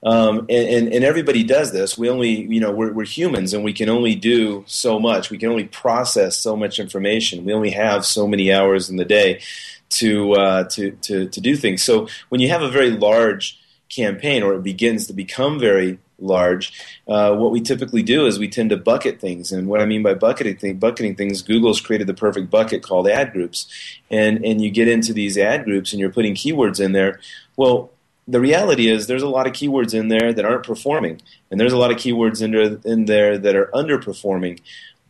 Um, 0.03 0.41
and, 0.49 0.51
and, 0.51 0.93
and, 0.95 1.05
everybody 1.05 1.45
does 1.45 1.73
this. 1.73 1.99
We 1.99 2.09
only, 2.09 2.47
you 2.47 2.59
know, 2.59 2.71
we're, 2.71 2.91
we're, 2.91 3.05
humans 3.05 3.53
and 3.53 3.63
we 3.63 3.75
can 3.75 3.91
only 3.91 4.15
do 4.15 4.65
so 4.67 4.99
much. 4.99 5.29
We 5.29 5.37
can 5.37 5.51
only 5.51 5.65
process 5.65 6.39
so 6.39 6.57
much 6.57 6.79
information. 6.79 7.45
We 7.45 7.53
only 7.53 7.71
have 7.73 8.07
so 8.07 8.27
many 8.27 8.51
hours 8.51 8.89
in 8.89 8.97
the 8.97 9.05
day 9.05 9.43
to, 9.91 10.33
uh, 10.33 10.65
to, 10.71 10.93
to, 10.93 11.29
to 11.29 11.41
do 11.41 11.55
things. 11.55 11.83
So 11.83 12.09
when 12.31 12.41
you 12.41 12.49
have 12.49 12.63
a 12.63 12.71
very 12.71 12.93
large 12.93 13.60
campaign 13.91 14.43
or 14.43 14.55
it 14.55 14.63
begins 14.63 15.07
to 15.09 15.13
become 15.13 15.59
very 15.59 15.99
large, 16.19 16.73
uh, 17.09 17.35
what 17.35 17.51
we 17.51 17.61
typically 17.61 18.03
do 18.03 18.27
is 18.27 18.39
we 18.39 18.49
tend 18.49 18.71
to 18.71 18.77
bucket 18.77 19.21
things. 19.21 19.53
And 19.53 19.69
what 19.69 19.81
I 19.81 19.87
mean 19.87 20.03
by 20.03 20.15
bucketing, 20.15 20.57
th- 20.57 20.81
bucketing 20.81 21.17
things, 21.17 21.43
Google's 21.43 21.81
created 21.81 22.07
the 22.07 22.15
perfect 22.15 22.51
bucket 22.51 22.83
called 22.83 23.09
ad 23.09 23.33
groups. 23.33 23.67
And, 24.11 24.45
and 24.45 24.61
you 24.61 24.71
get 24.71 24.89
into 24.89 25.13
these 25.13 25.37
ad 25.37 25.65
groups 25.65 25.93
and 25.93 26.01
you're 26.01 26.13
putting 26.13 26.35
keywords 26.35 26.81
in 26.81 26.93
there. 26.93 27.21
Well, 27.57 27.91
the 28.29 28.41
reality 28.41 28.89
is 28.89 29.07
there's 29.07 29.23
a 29.23 29.29
lot 29.29 29.47
of 29.47 29.53
keywords 29.53 29.93
in 29.93 30.09
there 30.09 30.33
that 30.33 30.45
aren't 30.45 30.65
performing, 30.65 31.21
and 31.51 31.59
there's 31.59 31.73
a 31.73 31.79
lot 31.79 31.91
of 31.91 31.97
keywords 31.97 32.41
in 32.41 32.53
there, 32.53 32.79
in 32.85 33.07
there 33.07 33.37
that 33.37 33.57
are 33.57 33.67
underperforming. 33.75 34.61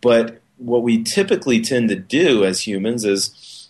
But 0.01 0.41
what 0.57 0.83
we 0.83 1.03
typically 1.03 1.61
tend 1.61 1.91
to 1.91 1.97
do 1.97 2.45
as 2.45 2.67
humans 2.67 3.05
is 3.05 3.69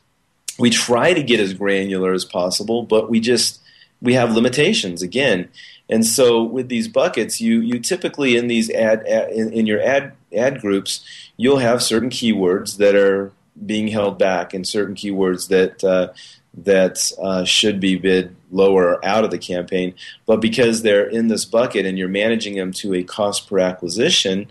we 0.59 0.71
try 0.71 1.15
to 1.15 1.23
get 1.23 1.41
as 1.41 1.55
granular 1.55 2.13
as 2.13 2.25
possible, 2.25 2.83
but 2.83 3.11
we 3.11 3.19
just 3.19 3.60
we 4.03 4.15
have 4.15 4.35
limitations 4.35 5.03
again. 5.03 5.49
And 5.89 6.07
so 6.07 6.43
with 6.43 6.69
these 6.69 6.89
buckets, 6.89 7.41
you 7.41 7.61
you 7.61 7.81
typically 7.81 8.37
in 8.37 8.47
these 8.47 8.71
ad, 8.71 9.07
ad 9.07 9.31
in, 9.31 9.53
in 9.53 9.67
your 9.67 9.81
ad 9.83 10.13
ad 10.37 10.61
groups, 10.61 11.05
you'll 11.37 11.59
have 11.59 11.83
certain 11.83 12.11
keywords 12.11 12.77
that 12.77 12.95
are 12.95 13.33
being 13.67 13.89
held 13.89 14.19
back 14.19 14.55
and 14.55 14.67
certain 14.67 14.95
keywords 14.95 15.49
that 15.49 15.83
uh, 15.83 16.13
that 16.55 17.13
uh, 17.21 17.45
should 17.45 17.81
be 17.81 17.97
bid 17.97 18.35
lower 18.51 19.05
out 19.05 19.25
of 19.25 19.31
the 19.31 19.39
campaign. 19.39 19.95
But 20.27 20.41
because 20.41 20.83
they're 20.83 21.09
in 21.09 21.29
this 21.29 21.45
bucket 21.45 21.87
and 21.87 21.99
you're 21.99 22.09
managing 22.09 22.57
them 22.57 22.73
to 22.75 22.95
a 22.95 23.03
cost 23.03 23.49
per 23.49 23.59
acquisition, 23.59 24.51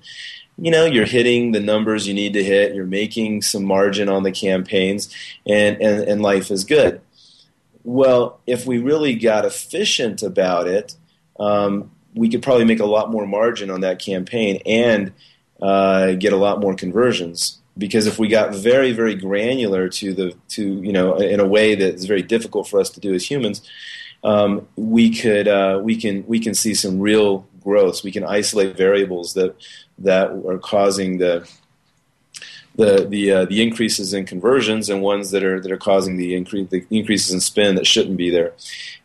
you 0.57 0.71
know, 0.71 0.85
you're 0.85 1.05
hitting 1.05 1.51
the 1.51 1.59
numbers 1.59 2.07
you 2.07 2.13
need 2.13 2.33
to 2.33 2.43
hit, 2.43 2.75
you're 2.75 2.85
making 2.85 3.41
some 3.41 3.63
margin 3.63 4.09
on 4.09 4.23
the 4.23 4.31
campaigns, 4.31 5.13
and, 5.45 5.81
and, 5.81 6.03
and 6.03 6.21
life 6.21 6.51
is 6.51 6.63
good. 6.63 7.01
Well, 7.83 8.39
if 8.45 8.65
we 8.65 8.77
really 8.79 9.15
got 9.15 9.45
efficient 9.45 10.21
about 10.21 10.67
it, 10.67 10.95
um, 11.39 11.91
we 12.13 12.29
could 12.29 12.41
probably 12.41 12.65
make 12.65 12.79
a 12.79 12.85
lot 12.85 13.11
more 13.11 13.25
margin 13.25 13.69
on 13.69 13.81
that 13.81 13.99
campaign 13.99 14.61
and 14.65 15.13
uh, 15.61 16.13
get 16.13 16.33
a 16.33 16.37
lot 16.37 16.59
more 16.59 16.73
conversions. 16.73 17.59
Because 17.77 18.07
if 18.07 18.19
we 18.19 18.27
got 18.27 18.53
very 18.53 18.91
very 18.91 19.15
granular 19.15 19.87
to 19.87 20.13
the 20.13 20.35
to 20.49 20.81
you 20.81 20.91
know 20.91 21.15
in 21.15 21.39
a 21.39 21.47
way 21.47 21.75
that 21.75 21.95
is 21.95 22.05
very 22.05 22.21
difficult 22.21 22.67
for 22.67 22.79
us 22.79 22.89
to 22.89 22.99
do 22.99 23.13
as 23.13 23.29
humans 23.29 23.61
um, 24.23 24.67
we 24.75 25.09
could 25.15 25.47
uh, 25.47 25.79
we 25.81 25.95
can 25.95 26.25
we 26.27 26.39
can 26.39 26.53
see 26.53 26.73
some 26.73 26.99
real 26.99 27.47
growth 27.61 28.03
we 28.03 28.11
can 28.11 28.23
isolate 28.23 28.75
variables 28.75 29.33
that 29.33 29.55
that 29.97 30.31
are 30.31 30.57
causing 30.57 31.17
the 31.17 31.47
the 32.79 33.05
the 33.09 33.31
uh, 33.31 33.45
the 33.45 33.61
increases 33.61 34.13
in 34.13 34.25
conversions 34.25 34.89
and 34.89 35.01
ones 35.01 35.31
that 35.31 35.43
are 35.43 35.59
that 35.59 35.69
are 35.69 35.77
causing 35.77 36.15
the 36.15 36.33
increase 36.33 36.69
the 36.69 36.85
increases 36.89 37.33
in 37.33 37.41
spend 37.41 37.77
that 37.77 37.85
shouldn't 37.85 38.15
be 38.15 38.29
there, 38.29 38.53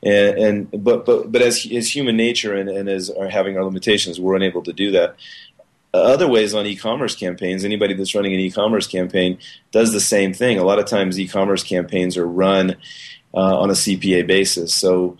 and, 0.00 0.38
and 0.38 0.84
but 0.84 1.04
but 1.04 1.32
but 1.32 1.42
as 1.42 1.66
as 1.72 1.94
human 1.94 2.16
nature 2.16 2.54
and, 2.54 2.68
and 2.68 2.88
as 2.88 3.10
are 3.10 3.28
having 3.28 3.56
our 3.56 3.64
limitations, 3.64 4.20
we're 4.20 4.36
unable 4.36 4.62
to 4.62 4.72
do 4.72 4.92
that. 4.92 5.16
Other 5.92 6.28
ways 6.28 6.54
on 6.54 6.66
e-commerce 6.66 7.16
campaigns 7.16 7.64
anybody 7.64 7.94
that's 7.94 8.14
running 8.14 8.32
an 8.32 8.40
e-commerce 8.40 8.86
campaign 8.86 9.38
does 9.72 9.92
the 9.92 10.00
same 10.00 10.32
thing. 10.32 10.58
A 10.58 10.64
lot 10.64 10.78
of 10.78 10.86
times 10.86 11.18
e-commerce 11.18 11.62
campaigns 11.64 12.16
are 12.16 12.26
run 12.26 12.76
uh, 13.32 13.58
on 13.58 13.70
a 13.70 13.74
cpa 13.74 14.24
basis. 14.26 14.72
So 14.72 15.16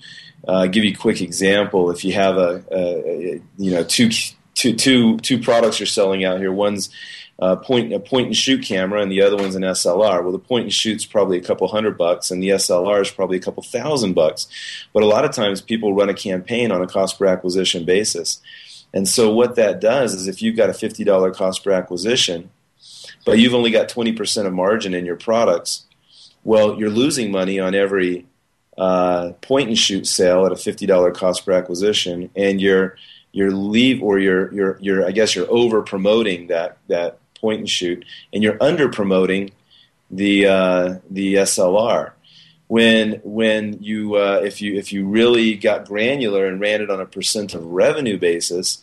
uh, 0.46 0.66
give 0.66 0.84
you 0.84 0.92
a 0.92 0.96
quick 0.96 1.20
example. 1.20 1.90
If 1.90 2.04
you 2.04 2.12
have 2.12 2.36
a, 2.36 2.64
a, 2.72 3.40
you 3.58 3.70
know 3.72 3.82
two, 3.82 4.10
two, 4.54 4.74
two, 4.74 5.16
two 5.18 5.40
products 5.40 5.80
you're 5.80 5.86
selling 5.86 6.24
out 6.24 6.38
here 6.38 6.52
one's 6.52 6.90
uh, 7.38 7.56
point, 7.56 7.92
a 7.92 7.98
point 7.98 8.28
and 8.28 8.36
shoot 8.36 8.62
camera 8.64 9.02
and 9.02 9.10
the 9.10 9.22
other 9.22 9.36
one's 9.36 9.56
an 9.56 9.62
SLR. 9.62 10.22
Well, 10.22 10.32
the 10.32 10.38
point 10.38 10.64
and 10.64 10.72
shoot's 10.72 11.04
probably 11.04 11.36
a 11.36 11.42
couple 11.42 11.66
hundred 11.68 11.98
bucks 11.98 12.30
and 12.30 12.42
the 12.42 12.50
SLR 12.50 13.02
is 13.02 13.10
probably 13.10 13.36
a 13.36 13.40
couple 13.40 13.62
thousand 13.62 14.14
bucks. 14.14 14.46
But 14.92 15.02
a 15.02 15.06
lot 15.06 15.24
of 15.24 15.32
times 15.32 15.60
people 15.60 15.94
run 15.94 16.08
a 16.08 16.14
campaign 16.14 16.70
on 16.70 16.80
a 16.80 16.86
cost 16.86 17.18
per 17.18 17.26
acquisition 17.26 17.84
basis. 17.84 18.40
And 18.92 19.08
so 19.08 19.32
what 19.32 19.56
that 19.56 19.80
does 19.80 20.14
is 20.14 20.28
if 20.28 20.40
you've 20.40 20.56
got 20.56 20.70
a 20.70 20.72
$50 20.72 21.34
cost 21.34 21.64
per 21.64 21.72
acquisition, 21.72 22.50
but 23.24 23.38
you've 23.38 23.54
only 23.54 23.72
got 23.72 23.88
20% 23.88 24.46
of 24.46 24.52
margin 24.52 24.94
in 24.94 25.04
your 25.04 25.16
products, 25.16 25.86
well, 26.44 26.78
you're 26.78 26.90
losing 26.90 27.32
money 27.32 27.58
on 27.58 27.74
every 27.74 28.26
uh, 28.78 29.32
point 29.40 29.68
and 29.68 29.78
shoot 29.78 30.06
sale 30.06 30.46
at 30.46 30.52
a 30.52 30.56
$50 30.56 31.14
cost 31.14 31.44
per 31.44 31.52
acquisition, 31.52 32.30
and 32.36 32.60
you're 32.60 32.96
you're 33.32 33.50
leave 33.50 34.00
or 34.00 34.18
you're 34.18 34.52
you're 34.52 34.78
you're 34.80 35.06
I 35.06 35.10
guess 35.10 35.34
you're 35.34 35.50
over 35.50 35.82
promoting 35.82 36.46
that 36.48 36.78
that 36.88 37.18
point 37.44 37.60
and 37.60 37.68
shoot, 37.68 38.06
and 38.32 38.42
you're 38.42 38.56
under 38.62 38.88
promoting 38.88 39.50
the 40.10 40.46
uh, 40.46 40.94
the 41.10 41.34
SLR 41.34 42.12
when 42.68 43.20
when 43.22 43.82
you 43.82 44.14
uh, 44.14 44.40
if 44.42 44.62
you 44.62 44.76
if 44.78 44.92
you 44.92 45.06
really 45.06 45.54
got 45.54 45.86
granular 45.86 46.46
and 46.46 46.58
ran 46.58 46.80
it 46.80 46.90
on 46.90 47.00
a 47.00 47.06
percent 47.06 47.52
of 47.54 47.62
revenue 47.66 48.18
basis, 48.18 48.80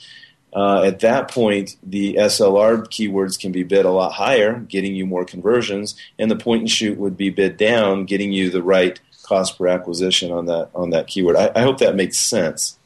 uh, 0.54 0.84
at 0.84 1.00
that 1.00 1.32
point 1.32 1.76
the 1.82 2.16
SLR 2.16 2.86
keywords 2.88 3.40
can 3.40 3.52
be 3.52 3.64
bid 3.64 3.86
a 3.86 3.90
lot 3.90 4.14
higher, 4.14 4.60
getting 4.60 4.94
you 4.94 5.08
more 5.08 5.26
conversions, 5.26 5.96
and 6.20 6.30
the 6.30 6.36
point 6.36 6.62
and 6.62 6.70
shoot 6.70 7.00
would 7.00 7.18
be 7.18 7.32
bid 7.32 7.58
down, 7.58 8.06
getting 8.06 8.32
you 8.32 8.52
the 8.52 8.62
right 8.62 9.00
cost 9.24 9.58
per 9.58 9.68
acquisition 9.68 10.32
on 10.32 10.46
that 10.46 10.70
on 10.76 10.92
that 10.92 11.08
keyword. 11.08 11.36
I, 11.36 11.52
I 11.56 11.62
hope 11.62 11.80
that 11.80 11.96
makes 11.96 12.20
sense. 12.20 12.78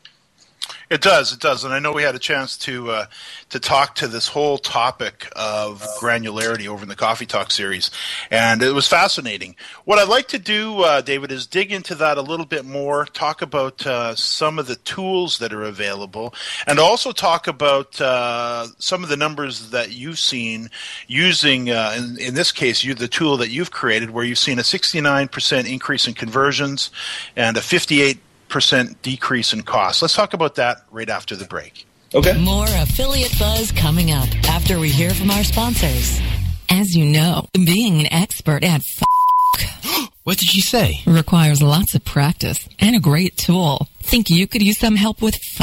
It 0.87 1.01
does, 1.01 1.33
it 1.33 1.39
does, 1.39 1.63
and 1.63 1.73
I 1.73 1.79
know 1.79 1.91
we 1.91 2.03
had 2.03 2.13
a 2.13 2.19
chance 2.19 2.57
to 2.59 2.91
uh, 2.91 3.05
to 3.49 3.59
talk 3.59 3.95
to 3.95 4.07
this 4.07 4.27
whole 4.27 4.59
topic 4.59 5.27
of 5.35 5.81
granularity 5.99 6.67
over 6.67 6.83
in 6.83 6.89
the 6.89 6.95
Coffee 6.95 7.25
Talk 7.25 7.49
series, 7.49 7.89
and 8.29 8.61
it 8.61 8.71
was 8.71 8.87
fascinating. 8.87 9.55
What 9.85 9.97
I'd 9.97 10.09
like 10.09 10.27
to 10.27 10.37
do, 10.37 10.81
uh, 10.81 11.01
David, 11.01 11.31
is 11.31 11.47
dig 11.47 11.71
into 11.71 11.95
that 11.95 12.19
a 12.19 12.21
little 12.21 12.45
bit 12.45 12.65
more, 12.65 13.05
talk 13.05 13.41
about 13.41 13.85
uh, 13.87 14.13
some 14.13 14.59
of 14.59 14.67
the 14.67 14.75
tools 14.75 15.39
that 15.39 15.51
are 15.53 15.63
available, 15.63 16.35
and 16.67 16.77
also 16.77 17.11
talk 17.11 17.47
about 17.47 17.99
uh, 17.99 18.67
some 18.77 19.01
of 19.01 19.09
the 19.09 19.17
numbers 19.17 19.71
that 19.71 19.91
you've 19.91 20.19
seen 20.19 20.69
using, 21.07 21.71
uh, 21.71 21.95
in, 21.97 22.19
in, 22.19 22.33
this 22.35 22.51
case, 22.51 22.83
you 22.83 22.93
the 22.93 23.07
tool 23.07 23.37
that 23.37 23.49
you've 23.49 23.71
created, 23.71 24.11
where 24.11 24.23
you've 24.23 24.37
seen 24.37 24.59
a 24.59 24.63
69% 24.63 25.67
increase 25.67 26.07
in 26.07 26.13
conversions 26.13 26.91
and 27.35 27.57
a 27.57 27.61
58 27.61 28.19
percent 28.49 29.01
decrease 29.01 29.53
in 29.53 29.63
cost. 29.63 30.01
Let's 30.01 30.13
talk 30.15 30.33
about 30.33 30.55
that 30.55 30.83
right 30.91 31.09
after 31.09 31.35
the 31.35 31.45
break. 31.45 31.85
Okay. 32.13 32.37
More 32.39 32.65
affiliate 32.69 33.37
buzz 33.37 33.71
coming 33.71 34.11
up 34.11 34.27
after 34.49 34.79
we 34.79 34.89
hear 34.89 35.13
from 35.13 35.31
our 35.31 35.43
sponsors. 35.43 36.19
As 36.69 36.95
you 36.95 37.05
know, 37.05 37.47
being 37.53 37.99
an 38.01 38.07
expert 38.13 38.63
at 38.63 38.81
f- 38.81 40.09
what 40.23 40.37
did 40.37 40.47
she 40.47 40.61
say? 40.61 41.01
Requires 41.05 41.61
lots 41.61 41.93
of 41.95 42.05
practice 42.05 42.67
and 42.79 42.95
a 42.95 42.99
great 42.99 43.37
tool. 43.37 43.87
Think 43.99 44.29
you 44.29 44.47
could 44.47 44.61
use 44.61 44.77
some 44.79 44.95
help 44.95 45.21
with 45.21 45.35
f- 45.35 45.61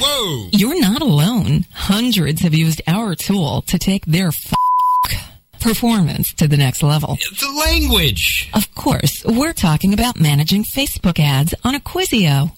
Whoa! 0.00 0.48
You're 0.52 0.80
not 0.80 1.00
alone. 1.00 1.64
Hundreds 1.72 2.42
have 2.42 2.52
used 2.54 2.82
our 2.86 3.14
tool 3.14 3.62
to 3.62 3.78
take 3.78 4.04
their 4.04 4.28
f- 4.28 4.52
performance 5.60 6.32
to 6.34 6.48
the 6.48 6.56
next 6.56 6.82
level. 6.82 7.16
The 7.16 7.64
language! 7.66 8.50
Of 8.54 8.74
course, 8.74 9.24
we're 9.24 9.52
talking 9.52 9.92
about 9.92 10.20
managing 10.20 10.64
Facebook 10.64 11.18
ads 11.18 11.54
on 11.64 11.74
Acquisio. 11.74 12.52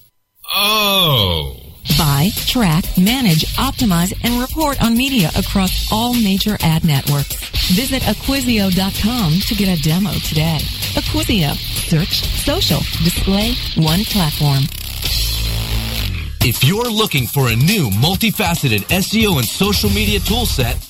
Oh. 0.53 1.57
Buy, 1.97 2.31
track, 2.47 2.85
manage, 2.99 3.47
optimize, 3.57 4.13
and 4.23 4.41
report 4.41 4.83
on 4.83 4.97
media 4.97 5.31
across 5.37 5.91
all 5.93 6.13
major 6.15 6.57
ad 6.61 6.85
networks. 6.85 7.37
Visit 7.73 8.03
Acquisio.com 8.03 9.33
to 9.41 9.55
get 9.55 9.79
a 9.79 9.83
demo 9.83 10.13
today. 10.29 10.59
Acquisio. 10.95 11.55
Search, 11.89 12.23
social, 12.45 12.81
display, 13.05 13.55
one 13.77 14.05
platform. 14.05 14.65
If 16.43 16.65
you're 16.65 16.91
looking 16.91 17.27
for 17.27 17.49
a 17.49 17.57
new 17.57 17.91
multifaceted 17.91 18.81
SEO 18.89 19.37
and 19.37 19.45
social 19.45 19.91
media 19.91 20.21
toolset, 20.21 20.90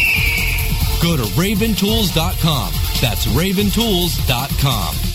Go 1.01 1.17
to 1.17 1.23
raventools.com. 1.23 2.73
That's 3.01 3.25
raventools.com. 3.27 5.10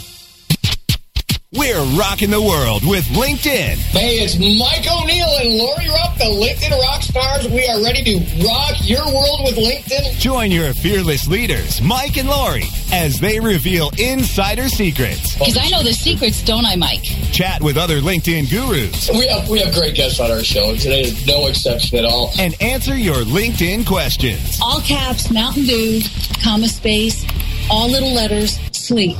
We're 1.57 1.83
rocking 1.99 2.29
the 2.29 2.43
world 2.43 2.87
with 2.87 3.07
LinkedIn. 3.07 3.77
Hey, 3.97 4.17
it's 4.17 4.37
Mike 4.37 4.85
O'Neill 4.93 5.39
and 5.41 5.57
Lori 5.57 5.89
Ruff, 5.89 6.19
the 6.19 6.25
LinkedIn 6.25 6.79
rock 6.83 7.01
stars. 7.01 7.49
We 7.49 7.67
are 7.67 7.83
ready 7.83 8.05
to 8.05 8.45
rock 8.45 8.77
your 8.83 9.07
world 9.07 9.41
with 9.45 9.57
LinkedIn. 9.57 10.19
Join 10.21 10.51
your 10.51 10.75
fearless 10.75 11.27
leaders, 11.27 11.81
Mike 11.81 12.19
and 12.19 12.29
Lori, 12.29 12.65
as 12.93 13.19
they 13.21 13.41
reveal 13.41 13.91
insider 13.99 14.69
secrets. 14.69 15.39
Because 15.39 15.57
I 15.57 15.71
know 15.71 15.83
the 15.83 15.95
secrets, 15.95 16.45
don't 16.45 16.67
I, 16.67 16.77
Mike? 16.77 17.05
Chat 17.33 17.63
with 17.63 17.79
other 17.79 18.01
LinkedIn 18.01 18.51
gurus. 18.51 19.09
We 19.09 19.27
have 19.29 19.49
we 19.49 19.61
have 19.61 19.73
great 19.73 19.95
guests 19.95 20.21
on 20.21 20.31
our 20.31 20.45
show, 20.45 20.69
and 20.69 20.79
today 20.79 21.03
is 21.03 21.27
no 21.27 21.47
exception 21.47 21.99
at 21.99 22.05
all. 22.05 22.33
And 22.39 22.55
answer 22.61 22.99
your 22.99 23.25
LinkedIn 23.25 23.87
questions. 23.87 24.59
All 24.61 24.83
caps, 24.83 25.31
Mountain 25.31 25.65
Dew, 25.65 26.03
comma 26.43 26.69
space, 26.69 27.25
all 27.71 27.89
little 27.89 28.13
letters, 28.13 28.61
sleep. 28.73 29.17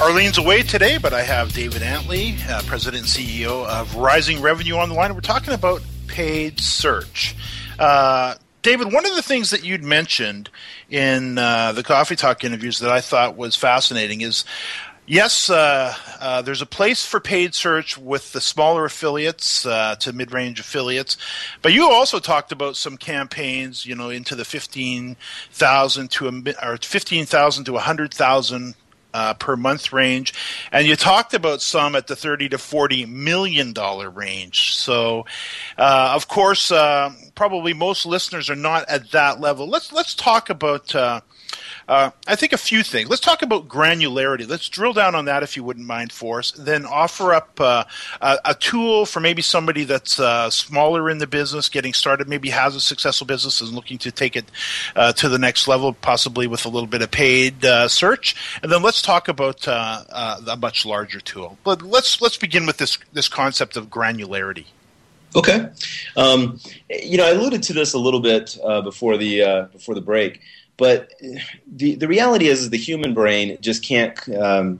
Arlene's 0.00 0.38
away 0.38 0.62
today, 0.62 0.98
but 0.98 1.12
I 1.12 1.22
have 1.22 1.52
David 1.52 1.82
Antley, 1.82 2.34
uh, 2.48 2.62
President 2.66 3.04
and 3.04 3.12
CEO 3.12 3.64
of 3.64 3.94
Rising 3.94 4.40
Revenue 4.40 4.74
on 4.76 4.88
the 4.88 4.96
line. 4.96 5.14
We're 5.14 5.20
talking 5.20 5.54
about 5.54 5.82
paid 6.08 6.58
search. 6.58 7.36
Uh, 7.78 8.34
David, 8.68 8.92
one 8.92 9.06
of 9.06 9.16
the 9.16 9.22
things 9.22 9.48
that 9.48 9.64
you'd 9.64 9.82
mentioned 9.82 10.50
in 10.90 11.38
uh, 11.38 11.72
the 11.72 11.82
Coffee 11.82 12.16
Talk 12.16 12.44
interviews 12.44 12.80
that 12.80 12.90
I 12.90 13.00
thought 13.00 13.34
was 13.34 13.56
fascinating 13.56 14.20
is 14.20 14.44
yes, 15.06 15.48
uh, 15.48 15.94
uh, 16.20 16.42
there's 16.42 16.60
a 16.60 16.66
place 16.66 17.02
for 17.02 17.18
paid 17.18 17.54
search 17.54 17.96
with 17.96 18.32
the 18.32 18.42
smaller 18.42 18.84
affiliates 18.84 19.64
uh, 19.64 19.96
to 20.00 20.12
mid-range 20.12 20.60
affiliates, 20.60 21.16
but 21.62 21.72
you 21.72 21.88
also 21.88 22.18
talked 22.18 22.52
about 22.52 22.76
some 22.76 22.98
campaigns, 22.98 23.86
you 23.86 23.94
know, 23.94 24.10
into 24.10 24.34
the 24.34 24.44
fifteen 24.44 25.16
thousand 25.50 26.10
to 26.10 26.28
a, 26.28 26.76
fifteen 26.76 27.24
thousand 27.24 27.64
to 27.64 27.74
hundred 27.78 28.12
thousand 28.12 28.74
uh, 29.14 29.34
per 29.34 29.56
month 29.56 29.92
range, 29.92 30.34
and 30.72 30.86
you 30.86 30.96
talked 30.96 31.34
about 31.34 31.62
some 31.62 31.94
at 31.94 32.06
the 32.06 32.16
thirty 32.16 32.48
to 32.48 32.58
forty 32.58 33.06
million 33.06 33.72
dollar 33.72 34.10
range. 34.10 34.76
So, 34.76 35.26
uh, 35.76 36.12
of 36.14 36.28
course, 36.28 36.70
uh, 36.70 37.12
probably 37.34 37.74
most 37.74 38.06
listeners 38.06 38.50
are 38.50 38.56
not 38.56 38.88
at 38.88 39.10
that 39.12 39.40
level. 39.40 39.68
Let's 39.68 39.92
let's 39.92 40.14
talk 40.14 40.50
about. 40.50 40.94
Uh, 41.88 42.10
I 42.26 42.36
think 42.36 42.52
a 42.52 42.58
few 42.58 42.82
things. 42.82 43.08
Let's 43.08 43.22
talk 43.22 43.40
about 43.40 43.66
granularity. 43.66 44.46
Let's 44.46 44.68
drill 44.68 44.92
down 44.92 45.14
on 45.14 45.24
that 45.24 45.42
if 45.42 45.56
you 45.56 45.64
wouldn't 45.64 45.86
mind 45.86 46.12
for 46.12 46.38
us. 46.38 46.52
Then 46.52 46.84
offer 46.84 47.32
up 47.32 47.58
uh, 47.58 47.84
a, 48.20 48.38
a, 48.44 48.54
tool 48.54 49.06
for 49.06 49.20
maybe 49.20 49.40
somebody 49.40 49.84
that's 49.84 50.20
uh, 50.20 50.50
smaller 50.50 51.08
in 51.08 51.16
the 51.16 51.26
business, 51.26 51.70
getting 51.70 51.94
started, 51.94 52.28
maybe 52.28 52.50
has 52.50 52.76
a 52.76 52.80
successful 52.80 53.26
business 53.26 53.62
and 53.62 53.70
looking 53.70 53.96
to 53.98 54.12
take 54.12 54.36
it 54.36 54.44
uh, 54.96 55.14
to 55.14 55.30
the 55.30 55.38
next 55.38 55.66
level, 55.66 55.94
possibly 55.94 56.46
with 56.46 56.66
a 56.66 56.68
little 56.68 56.86
bit 56.86 57.00
of 57.00 57.10
paid 57.10 57.64
uh, 57.64 57.88
search. 57.88 58.36
And 58.62 58.70
then 58.70 58.82
let's 58.82 59.00
talk 59.00 59.28
about 59.28 59.66
uh, 59.66 60.36
a 60.46 60.56
much 60.58 60.84
larger 60.84 61.20
tool. 61.20 61.56
But 61.64 61.80
let's 61.80 62.20
let's 62.20 62.36
begin 62.36 62.66
with 62.66 62.76
this 62.76 62.98
this 63.14 63.28
concept 63.28 63.78
of 63.78 63.88
granularity. 63.88 64.66
Okay, 65.34 65.68
um, 66.16 66.58
you 66.90 67.16
know 67.16 67.26
I 67.26 67.30
alluded 67.30 67.62
to 67.64 67.72
this 67.72 67.94
a 67.94 67.98
little 67.98 68.20
bit 68.20 68.58
before 68.84 69.16
the 69.16 69.68
before 69.72 69.94
the 69.94 70.02
break. 70.02 70.40
But 70.78 71.12
the 71.66 71.96
the 71.96 72.08
reality 72.08 72.46
is, 72.46 72.60
is 72.60 72.70
the 72.70 72.78
human 72.78 73.12
brain 73.12 73.58
just 73.60 73.84
can't 73.84 74.16
um, 74.34 74.78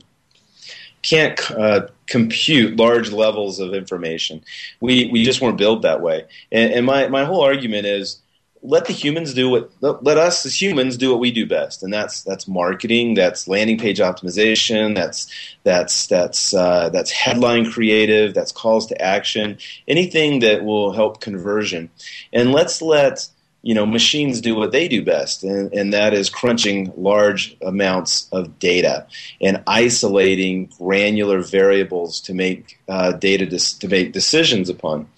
can't 1.03 1.39
uh, 1.51 1.87
compute 2.07 2.77
large 2.77 3.11
levels 3.11 3.59
of 3.59 3.73
information. 3.73 4.43
We 4.79 5.09
we 5.11 5.23
just 5.23 5.41
weren't 5.41 5.57
built 5.57 5.83
that 5.83 6.01
way. 6.01 6.25
And, 6.51 6.73
and, 6.73 6.85
my 6.85 7.07
my 7.09 7.25
whole 7.25 7.41
argument 7.41 7.85
is 7.85 8.19
let 8.61 8.85
the 8.85 8.93
humans 8.93 9.33
do 9.33 9.49
what 9.49 9.71
let, 9.81 10.17
us 10.17 10.45
as 10.45 10.61
humans 10.61 10.97
do 10.97 11.11
what 11.11 11.19
we 11.19 11.31
do 11.31 11.45
best, 11.45 11.83
and 11.83 11.93
that's 11.93 12.23
that's 12.23 12.47
marketing, 12.47 13.13
that's 13.13 13.47
landing 13.47 13.77
page 13.77 13.99
optimization, 13.99 14.95
that's 14.95 15.31
that's 15.63 16.07
that's 16.07 16.53
uh, 16.53 16.89
that's 16.89 17.11
headline 17.11 17.69
creative, 17.71 18.33
that's 18.33 18.51
calls 18.51 18.87
to 18.87 19.01
action, 19.01 19.57
anything 19.87 20.39
that 20.39 20.63
will 20.63 20.91
help 20.91 21.21
conversion, 21.21 21.89
and 22.33 22.51
let's 22.51 22.81
let 22.81 23.27
you 23.61 23.73
know, 23.75 23.85
machines 23.85 24.39
do 24.39 24.55
what 24.55 24.71
they 24.71 24.87
do 24.87 25.03
best, 25.03 25.43
and, 25.43 25.73
and 25.73 25.91
that 25.93 26.13
is 26.13 26.29
crunching 26.29 26.93
large 26.95 27.57
amounts 27.61 28.29
of 28.31 28.57
data 28.59 29.05
and 29.41 29.61
isolating 29.67 30.71
granular 30.77 31.41
variables 31.41 32.21
to 32.21 32.33
make 32.33 32.79
uh, 32.87 33.11
data 33.11 33.45
to 33.45 33.87
make 33.87 34.13
decisions 34.13 34.69
upon. 34.69 35.09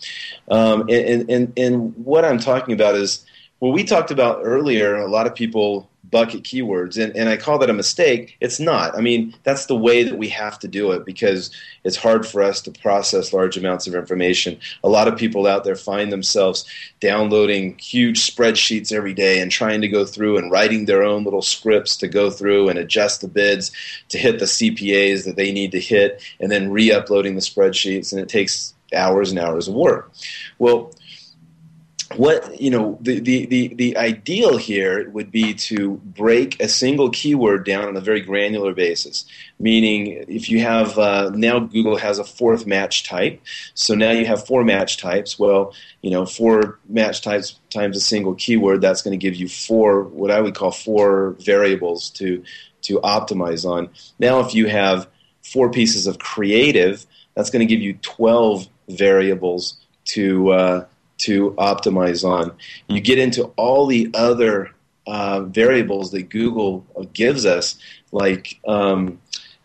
Um, 0.49 0.81
and, 0.89 1.29
and, 1.29 1.53
and 1.55 1.93
what 1.97 2.25
I'm 2.25 2.39
talking 2.39 2.73
about 2.73 2.95
is 2.95 3.23
what 3.59 3.73
we 3.73 3.83
talked 3.83 4.09
about 4.09 4.39
earlier. 4.41 4.95
A 4.95 5.07
lot 5.07 5.27
of 5.27 5.35
people 5.35 5.87
bucket 6.11 6.43
keywords. 6.43 7.01
And, 7.01 7.15
and 7.15 7.29
I 7.29 7.37
call 7.37 7.57
that 7.59 7.69
a 7.69 7.73
mistake. 7.73 8.37
It's 8.41 8.59
not. 8.59 8.95
I 8.97 9.01
mean, 9.01 9.33
that's 9.43 9.65
the 9.65 9.77
way 9.77 10.03
that 10.03 10.17
we 10.17 10.29
have 10.29 10.59
to 10.59 10.67
do 10.67 10.91
it 10.91 11.05
because 11.05 11.49
it's 11.83 11.95
hard 11.95 12.27
for 12.27 12.43
us 12.43 12.61
to 12.61 12.71
process 12.71 13.33
large 13.33 13.57
amounts 13.57 13.87
of 13.87 13.95
information. 13.95 14.59
A 14.83 14.89
lot 14.89 15.07
of 15.07 15.17
people 15.17 15.47
out 15.47 15.63
there 15.63 15.75
find 15.75 16.11
themselves 16.11 16.65
downloading 16.99 17.77
huge 17.77 18.19
spreadsheets 18.19 18.91
every 18.91 19.13
day 19.13 19.39
and 19.39 19.49
trying 19.49 19.81
to 19.81 19.87
go 19.87 20.05
through 20.05 20.37
and 20.37 20.51
writing 20.51 20.85
their 20.85 21.03
own 21.03 21.23
little 21.23 21.41
scripts 21.41 21.95
to 21.97 22.07
go 22.07 22.29
through 22.29 22.69
and 22.69 22.77
adjust 22.77 23.21
the 23.21 23.27
bids 23.27 23.71
to 24.09 24.17
hit 24.17 24.39
the 24.39 24.45
CPAs 24.45 25.25
that 25.25 25.37
they 25.37 25.51
need 25.51 25.71
to 25.71 25.79
hit 25.79 26.21
and 26.39 26.51
then 26.51 26.71
re 26.71 26.91
uploading 26.91 27.35
the 27.35 27.41
spreadsheets. 27.41 28.11
And 28.11 28.21
it 28.21 28.29
takes 28.29 28.73
hours 28.93 29.31
and 29.31 29.39
hours 29.39 29.67
of 29.67 29.73
work. 29.73 30.11
Well, 30.59 30.93
what 32.17 32.59
you 32.59 32.69
know 32.69 32.97
the, 33.01 33.19
the, 33.19 33.45
the, 33.45 33.67
the 33.75 33.97
ideal 33.97 34.57
here 34.57 35.09
would 35.09 35.31
be 35.31 35.53
to 35.53 35.97
break 35.97 36.61
a 36.61 36.67
single 36.67 37.09
keyword 37.09 37.65
down 37.65 37.85
on 37.87 37.97
a 37.97 38.01
very 38.01 38.21
granular 38.21 38.73
basis 38.73 39.25
meaning 39.59 40.23
if 40.27 40.49
you 40.49 40.59
have 40.61 40.97
uh, 40.97 41.29
now 41.33 41.59
google 41.59 41.97
has 41.97 42.19
a 42.19 42.23
fourth 42.23 42.65
match 42.65 43.07
type. 43.07 43.41
So 43.73 43.95
now 43.95 44.11
you 44.11 44.25
have 44.25 44.45
four 44.45 44.63
match 44.63 44.97
types. 44.97 45.37
Well 45.37 45.73
you 46.01 46.11
know 46.11 46.25
four 46.25 46.79
match 46.87 47.21
types 47.21 47.59
times 47.69 47.97
a 47.97 48.01
single 48.01 48.35
keyword 48.35 48.81
that's 48.81 49.01
going 49.01 49.17
to 49.17 49.23
give 49.23 49.35
you 49.35 49.47
four 49.47 50.03
what 50.03 50.31
i 50.31 50.41
would 50.41 50.55
call 50.55 50.71
four 50.71 51.35
variables 51.39 52.09
to 52.11 52.43
to 52.83 52.99
optimize 52.99 53.65
on. 53.65 53.89
Now 54.19 54.39
if 54.39 54.55
you 54.55 54.67
have 54.67 55.07
four 55.43 55.71
pieces 55.71 56.07
of 56.07 56.19
creative 56.19 57.05
that's 57.35 57.49
going 57.49 57.65
to 57.65 57.73
give 57.73 57.81
you 57.81 57.93
12 58.01 58.67
variables 58.89 59.77
to 60.05 60.51
uh, 60.51 60.85
to 61.21 61.51
optimize 61.51 62.23
on. 62.27 62.53
You 62.87 63.01
get 63.01 63.19
into 63.19 63.45
all 63.55 63.87
the 63.87 64.09
other 64.13 64.71
uh, 65.07 65.41
variables 65.41 66.11
that 66.11 66.29
Google 66.29 66.85
gives 67.13 67.45
us, 67.45 67.77
like 68.11 68.59
um, 68.67 69.19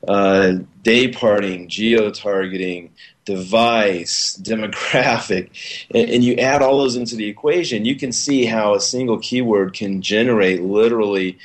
uh, 0.07 0.55
day 0.83 1.09
parting, 1.09 1.69
geo 1.69 2.11
targeting, 2.11 2.93
device, 3.25 4.37
demographic, 4.43 5.51
and, 5.95 6.11
and, 6.11 6.25
you 6.25 6.35
add 6.37 6.63
all 6.63 6.79
those 6.79 6.97
into 6.97 7.17
the 7.17 7.29
equation, 7.29 7.85
you 7.85 7.97
can 7.97 8.13
see 8.13 8.47
how 8.47 8.75
a 8.75 8.81
single 8.81 9.19
keyword 9.19 9.73
can 9.75 10.01
generate 10.01 10.63
literally 10.63 11.39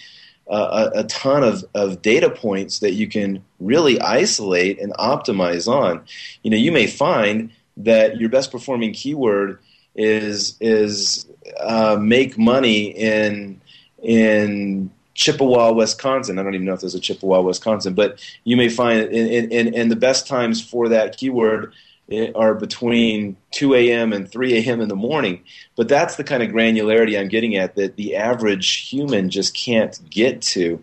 uh, 0.50 0.90
a, 0.94 1.00
a, 1.00 1.04
ton 1.06 1.44
of, 1.44 1.64
of 1.74 2.02
data 2.02 2.30
points 2.30 2.80
that 2.80 2.94
you 2.94 3.08
can 3.08 3.44
really 3.60 4.00
isolate 4.02 4.80
and 4.80 4.94
optimize 4.94 5.68
on. 5.68 6.04
You 6.44 6.52
know, 6.52 6.58
you 6.58 6.72
may 6.72 6.88
find 6.88 7.52
that 7.78 8.18
your 8.18 8.30
best 8.30 8.52
performing 8.52 8.94
keyword 8.94 9.60
is 9.96 10.58
is 10.60 11.28
uh, 11.60 11.98
make 12.00 12.38
money 12.38 12.86
in 12.86 13.62
in 14.02 14.92
Chippewa, 15.14 15.72
Wisconsin. 15.72 16.40
I 16.40 16.44
don't 16.44 16.56
even 16.56 16.66
know 16.66 16.74
if 16.74 16.82
there's 16.82 16.96
a 16.96 17.00
Chippewa, 17.00 17.42
Wisconsin, 17.42 17.94
but 17.94 18.20
you 18.44 18.58
may 18.58 18.70
find 18.70 19.02
in, 19.02 19.52
in, 19.52 19.74
in 19.74 19.90
the 19.90 19.96
best 19.96 20.28
times 20.28 20.62
for 20.62 20.90
that 20.90 21.18
keyword 21.18 21.74
eh, 22.10 22.32
are 22.34 22.56
between 22.56 23.38
2 23.52 23.76
a.m. 23.76 24.14
and 24.14 24.32
3 24.32 24.58
a.m. 24.58 24.82
in 24.82 24.88
the 24.88 24.96
morning. 24.96 25.44
But 25.76 25.90
that's 25.90 26.16
the 26.16 26.24
kind 26.24 26.42
of 26.42 26.50
granularity 26.50 27.20
I'm 27.20 27.28
getting 27.28 27.56
at 27.56 27.76
that 27.76 27.98
the 27.98 28.16
average 28.16 28.90
human 28.90 29.30
just 29.30 29.54
can't 29.56 30.00
get 30.10 30.42
to. 30.44 30.82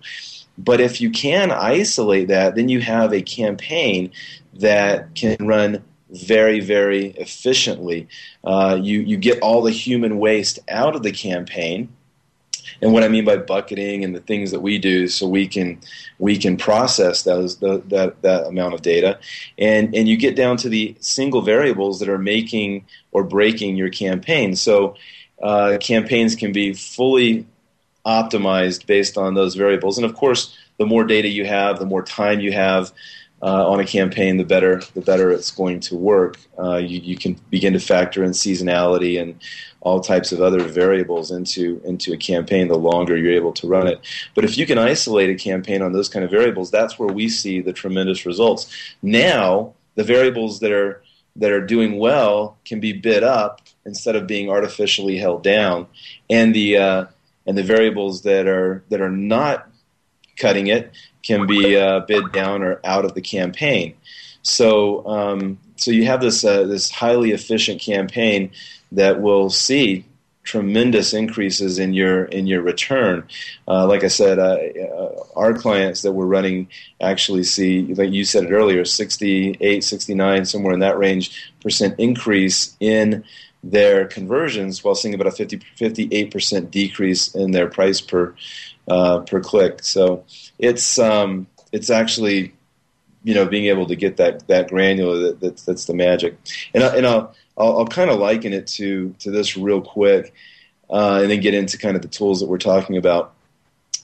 But 0.58 0.80
if 0.80 1.00
you 1.00 1.10
can 1.10 1.50
isolate 1.50 2.28
that, 2.28 2.54
then 2.54 2.68
you 2.68 2.80
have 2.80 3.12
a 3.12 3.22
campaign 3.22 4.10
that 4.54 5.14
can 5.14 5.36
run 5.46 5.84
very, 6.10 6.60
very 6.60 7.06
efficiently. 7.18 8.08
Uh, 8.44 8.78
you, 8.80 9.00
you 9.00 9.16
get 9.16 9.40
all 9.40 9.62
the 9.62 9.70
human 9.70 10.18
waste 10.18 10.58
out 10.68 10.96
of 10.96 11.02
the 11.02 11.12
campaign. 11.12 11.88
And 12.80 12.92
what 12.92 13.02
I 13.02 13.08
mean 13.08 13.24
by 13.24 13.36
bucketing 13.36 14.04
and 14.04 14.14
the 14.14 14.20
things 14.20 14.50
that 14.52 14.60
we 14.60 14.78
do, 14.78 15.08
so 15.08 15.26
we 15.26 15.48
can 15.48 15.80
we 16.18 16.38
can 16.38 16.56
process 16.56 17.22
those 17.22 17.56
the, 17.58 17.82
that 17.88 18.22
that 18.22 18.46
amount 18.46 18.74
of 18.74 18.82
data, 18.82 19.18
and 19.56 19.94
and 19.96 20.06
you 20.06 20.16
get 20.16 20.36
down 20.36 20.58
to 20.58 20.68
the 20.68 20.94
single 21.00 21.40
variables 21.42 21.98
that 21.98 22.08
are 22.08 22.18
making 22.18 22.84
or 23.10 23.24
breaking 23.24 23.76
your 23.76 23.88
campaign. 23.88 24.54
So 24.54 24.96
uh, 25.42 25.78
campaigns 25.80 26.36
can 26.36 26.52
be 26.52 26.72
fully 26.72 27.46
optimized 28.06 28.86
based 28.86 29.18
on 29.18 29.34
those 29.34 29.56
variables, 29.56 29.98
and 29.98 30.04
of 30.04 30.14
course, 30.14 30.56
the 30.78 30.86
more 30.86 31.04
data 31.04 31.28
you 31.28 31.46
have, 31.46 31.80
the 31.80 31.86
more 31.86 32.02
time 32.02 32.38
you 32.38 32.52
have, 32.52 32.92
uh, 33.40 33.70
on 33.70 33.78
a 33.78 33.86
campaign, 33.86 34.36
the 34.36 34.44
better 34.44 34.82
the 34.94 35.00
better 35.00 35.30
it's 35.30 35.50
going 35.50 35.80
to 35.80 35.96
work. 35.96 36.38
Uh, 36.58 36.76
you, 36.76 36.98
you, 36.98 37.16
can 37.16 37.34
begin 37.50 37.72
to 37.72 37.78
factor 37.78 38.24
in 38.24 38.32
seasonality 38.32 39.20
and 39.20 39.40
all 39.80 40.00
types 40.00 40.32
of 40.32 40.40
other 40.40 40.64
variables 40.64 41.30
into 41.30 41.80
into 41.84 42.12
a 42.12 42.16
campaign. 42.16 42.66
The 42.66 42.76
longer 42.76 43.16
you're 43.16 43.34
able 43.34 43.52
to 43.54 43.68
run 43.68 43.86
it, 43.86 44.00
but 44.34 44.44
if 44.44 44.58
you 44.58 44.66
can 44.66 44.78
isolate 44.78 45.30
a 45.30 45.36
campaign 45.36 45.82
on 45.82 45.92
those 45.92 46.08
kind 46.08 46.24
of 46.24 46.30
variables, 46.30 46.70
that's 46.70 46.98
where 46.98 47.12
we 47.12 47.28
see 47.28 47.60
the 47.60 47.72
tremendous 47.72 48.26
results. 48.26 48.74
Now, 49.02 49.74
the 49.94 50.04
variables 50.04 50.58
that 50.60 50.72
are 50.72 51.02
that 51.36 51.52
are 51.52 51.64
doing 51.64 51.98
well 51.98 52.58
can 52.64 52.80
be 52.80 52.92
bid 52.92 53.22
up 53.22 53.60
instead 53.86 54.16
of 54.16 54.26
being 54.26 54.50
artificially 54.50 55.16
held 55.16 55.44
down, 55.44 55.86
and 56.28 56.52
the 56.52 56.76
uh, 56.76 57.04
and 57.46 57.56
the 57.56 57.62
variables 57.62 58.22
that 58.22 58.48
are 58.48 58.82
that 58.90 59.00
are 59.00 59.10
not 59.10 59.68
cutting 60.36 60.68
it 60.68 60.92
can 61.28 61.46
be 61.46 61.76
uh, 61.76 62.00
bid 62.00 62.32
down 62.32 62.62
or 62.62 62.80
out 62.84 63.04
of 63.04 63.14
the 63.14 63.20
campaign. 63.20 63.94
So, 64.42 65.06
um, 65.06 65.58
so 65.76 65.90
you 65.90 66.06
have 66.06 66.20
this 66.20 66.44
uh, 66.44 66.64
this 66.64 66.90
highly 66.90 67.32
efficient 67.32 67.80
campaign 67.80 68.50
that 68.92 69.20
will 69.20 69.50
see 69.50 70.06
tremendous 70.42 71.12
increases 71.12 71.78
in 71.78 71.92
your 71.92 72.24
in 72.24 72.46
your 72.46 72.62
return. 72.62 73.28
Uh, 73.68 73.86
like 73.86 74.04
I 74.04 74.08
said, 74.08 74.38
uh, 74.38 74.56
uh, 74.56 75.24
our 75.36 75.52
clients 75.52 76.00
that 76.02 76.12
we're 76.12 76.24
running 76.24 76.68
actually 76.98 77.44
see, 77.44 77.94
like 77.94 78.10
you 78.10 78.24
said 78.24 78.44
it 78.44 78.50
earlier, 78.50 78.86
68, 78.86 79.84
69, 79.84 80.44
somewhere 80.46 80.72
in 80.72 80.80
that 80.80 80.98
range 80.98 81.52
percent 81.60 81.94
increase 81.98 82.74
in 82.80 83.24
their 83.62 84.06
conversions, 84.06 84.84
while 84.84 84.94
seeing 84.94 85.14
about 85.14 85.26
a 85.26 85.32
50, 85.32 85.58
58% 85.78 86.70
decrease 86.70 87.34
in 87.34 87.50
their 87.50 87.68
price 87.68 88.00
per 88.00 88.34
uh, 88.86 89.20
per 89.20 89.40
click. 89.40 89.82
So 89.82 90.24
it's 90.58 90.98
um, 90.98 91.46
it's 91.72 91.90
actually 91.90 92.54
you 93.24 93.34
know 93.34 93.46
being 93.46 93.66
able 93.66 93.86
to 93.86 93.96
get 93.96 94.16
that 94.16 94.46
that 94.48 94.68
granular 94.68 95.18
that, 95.18 95.40
that's 95.40 95.64
that's 95.64 95.84
the 95.86 95.94
magic. 95.94 96.38
And 96.74 96.84
I, 96.84 96.96
and 96.96 97.06
I'll 97.06 97.34
I'll, 97.56 97.78
I'll 97.78 97.86
kind 97.86 98.10
of 98.10 98.18
liken 98.18 98.52
it 98.52 98.66
to 98.68 99.14
to 99.20 99.30
this 99.30 99.56
real 99.56 99.80
quick, 99.80 100.32
uh, 100.88 101.20
and 101.22 101.30
then 101.30 101.40
get 101.40 101.54
into 101.54 101.78
kind 101.78 101.96
of 101.96 102.02
the 102.02 102.08
tools 102.08 102.40
that 102.40 102.46
we're 102.46 102.58
talking 102.58 102.96
about. 102.96 103.34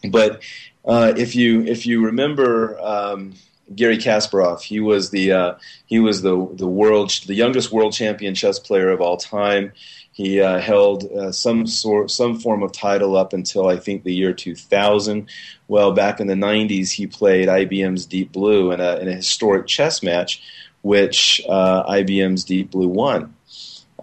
But 0.09 0.43
uh, 0.85 1.15
if 1.17 1.35
you 1.37 1.63
if 1.63 1.87
you 1.87 2.05
remember. 2.05 2.79
Um, 2.81 3.35
Garry 3.75 3.99
Kasparov. 3.99 4.63
He 4.63 4.81
was 4.81 5.11
the 5.11 5.33
uh, 5.33 5.55
he 5.87 6.01
was 6.01 6.23
the 6.23 6.49
the 6.53 6.67
world 6.67 7.11
the 7.27 7.35
youngest 7.35 7.73
world 7.73 7.93
champion 7.93 8.35
chess 8.35 8.59
player 8.59 8.91
of 8.91 9.01
all 9.01 9.17
time. 9.17 9.73
He 10.15 10.41
uh, 10.41 10.61
held 10.61 11.11
uh, 11.11 11.33
some 11.33 11.67
sort, 11.67 12.09
some 12.09 12.39
form 12.39 12.63
of 12.63 12.71
title 12.71 13.17
up 13.17 13.33
until 13.33 13.67
I 13.67 13.79
think 13.79 14.05
the 14.05 14.15
year 14.15 14.33
2000. 14.33 15.29
Well, 15.67 15.91
back 15.91 16.21
in 16.21 16.29
the 16.29 16.35
90s, 16.35 16.93
he 16.93 17.09
played 17.09 17.49
IBM's 17.49 18.07
Deep 18.07 18.31
Blue 18.31 18.71
in 18.71 18.81
a, 18.81 18.95
in 18.99 19.09
a 19.09 19.15
historic 19.15 19.67
chess 19.67 20.05
match, 20.05 20.41
which 20.83 21.43
uh, 21.49 21.83
IBM's 21.91 22.45
Deep 22.45 22.71
Blue 22.71 22.87
won. 22.87 23.35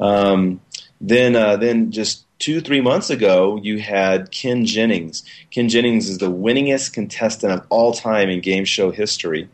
Um, 0.02 0.60
then, 1.00 1.38
uh, 1.38 1.56
then 1.56 1.92
just 1.92 2.26
two, 2.42 2.60
three 2.60 2.82
months 2.82 3.10
ago, 3.10 3.60
you 3.62 3.80
had 3.80 4.32
Ken 4.32 4.66
Jennings. 4.66 5.24
Ken 5.52 5.70
Jennings 5.70 6.10
is 6.10 6.18
the 6.18 6.32
winningest 6.32 6.92
contestant 6.92 7.54
of 7.54 7.66
all 7.70 7.94
time 7.94 8.30
in 8.30 8.42
game 8.42 8.66
show 8.66 8.92
history. 8.92 9.48